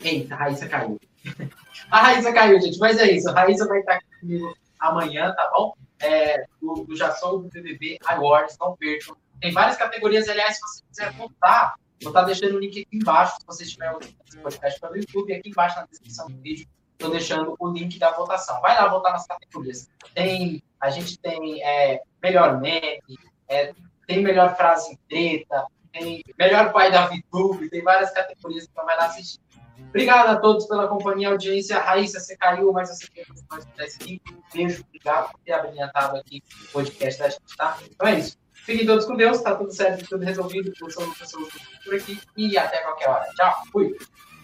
Eita, 0.00 0.34
a 0.34 0.38
Raíssa 0.38 0.68
caiu. 0.68 0.98
a 1.90 2.00
Raíssa 2.00 2.32
caiu, 2.32 2.60
gente, 2.60 2.78
mas 2.78 2.98
é 2.98 3.10
isso. 3.10 3.28
A 3.28 3.32
Raíssa 3.32 3.66
vai 3.66 3.80
estar 3.80 3.94
aqui 3.94 4.06
comigo 4.20 4.56
amanhã, 4.80 5.34
tá 5.34 5.50
bom? 5.54 5.74
É, 6.00 6.44
do, 6.60 6.84
do 6.84 6.96
Já 6.96 7.12
Soube 7.12 7.48
BBB 7.50 7.98
Awards, 8.06 8.56
não 8.60 8.76
percam. 8.76 9.16
Tem 9.40 9.52
várias 9.52 9.76
categorias, 9.76 10.28
aliás, 10.28 10.56
se 10.56 10.60
você 10.60 10.82
quiser 10.88 11.12
votar 11.12 11.74
Vou 12.02 12.10
estar 12.10 12.22
deixando 12.22 12.56
o 12.56 12.60
link 12.60 12.80
aqui 12.80 12.96
embaixo, 12.96 13.36
se 13.40 13.46
você 13.46 13.64
estiver 13.64 13.90
ouvindo 13.90 14.14
esse 14.26 14.38
podcast 14.38 14.80
pelo 14.80 14.96
YouTube, 14.96 15.32
aqui 15.32 15.48
embaixo 15.50 15.76
na 15.76 15.86
descrição 15.86 16.28
do 16.28 16.40
vídeo, 16.40 16.68
estou 16.92 17.10
deixando 17.10 17.56
o 17.58 17.68
link 17.68 17.98
da 17.98 18.12
votação. 18.12 18.60
Vai 18.60 18.76
lá 18.76 18.88
votar 18.88 19.12
nas 19.12 19.26
categorias. 19.26 19.88
Tem, 20.14 20.62
a 20.80 20.90
gente 20.90 21.18
tem 21.18 21.62
é, 21.64 22.00
melhor 22.22 22.60
meme, 22.60 23.02
é, 23.48 23.74
tem 24.06 24.22
melhor 24.22 24.56
frase 24.56 24.92
em 24.92 24.96
treta, 25.08 25.66
tem 25.92 26.22
melhor 26.38 26.72
pai 26.72 26.92
da 26.92 27.06
VTube, 27.06 27.68
tem 27.68 27.82
várias 27.82 28.12
categorias 28.12 28.64
você 28.64 28.84
vai 28.84 28.96
lá 28.96 29.06
assistir. 29.06 29.40
Obrigado 29.88 30.28
a 30.28 30.36
todos 30.36 30.66
pela 30.66 30.86
companhia, 30.86 31.30
audiência. 31.30 31.78
Raíssa, 31.78 32.20
você 32.20 32.36
caiu, 32.36 32.72
mas 32.72 32.90
você 32.90 33.06
tem 33.08 33.24
mais 33.50 33.94
aqui. 33.96 34.20
Beijo, 34.52 34.84
obrigado 34.86 35.32
por 35.32 35.40
ter 35.40 35.52
abrilhantado 35.52 36.16
aqui 36.16 36.42
o 36.68 36.72
podcast 36.72 37.20
da 37.20 37.28
gente, 37.28 37.56
tá? 37.56 37.78
Então 37.90 38.08
é 38.08 38.18
isso. 38.18 38.36
Fiquem 38.52 38.86
todos 38.86 39.06
com 39.06 39.16
Deus, 39.16 39.40
tá 39.40 39.54
tudo 39.54 39.72
certo, 39.72 40.06
tudo 40.06 40.24
resolvido. 40.24 40.72
Eu 40.80 40.90
sou 40.90 41.02
o 41.02 41.06
professor 41.06 41.48
por 41.84 41.94
aqui 41.94 42.20
e 42.36 42.58
até 42.58 42.82
qualquer 42.82 43.08
hora. 43.08 43.26
Tchau, 43.34 43.62
fui. 43.72 43.96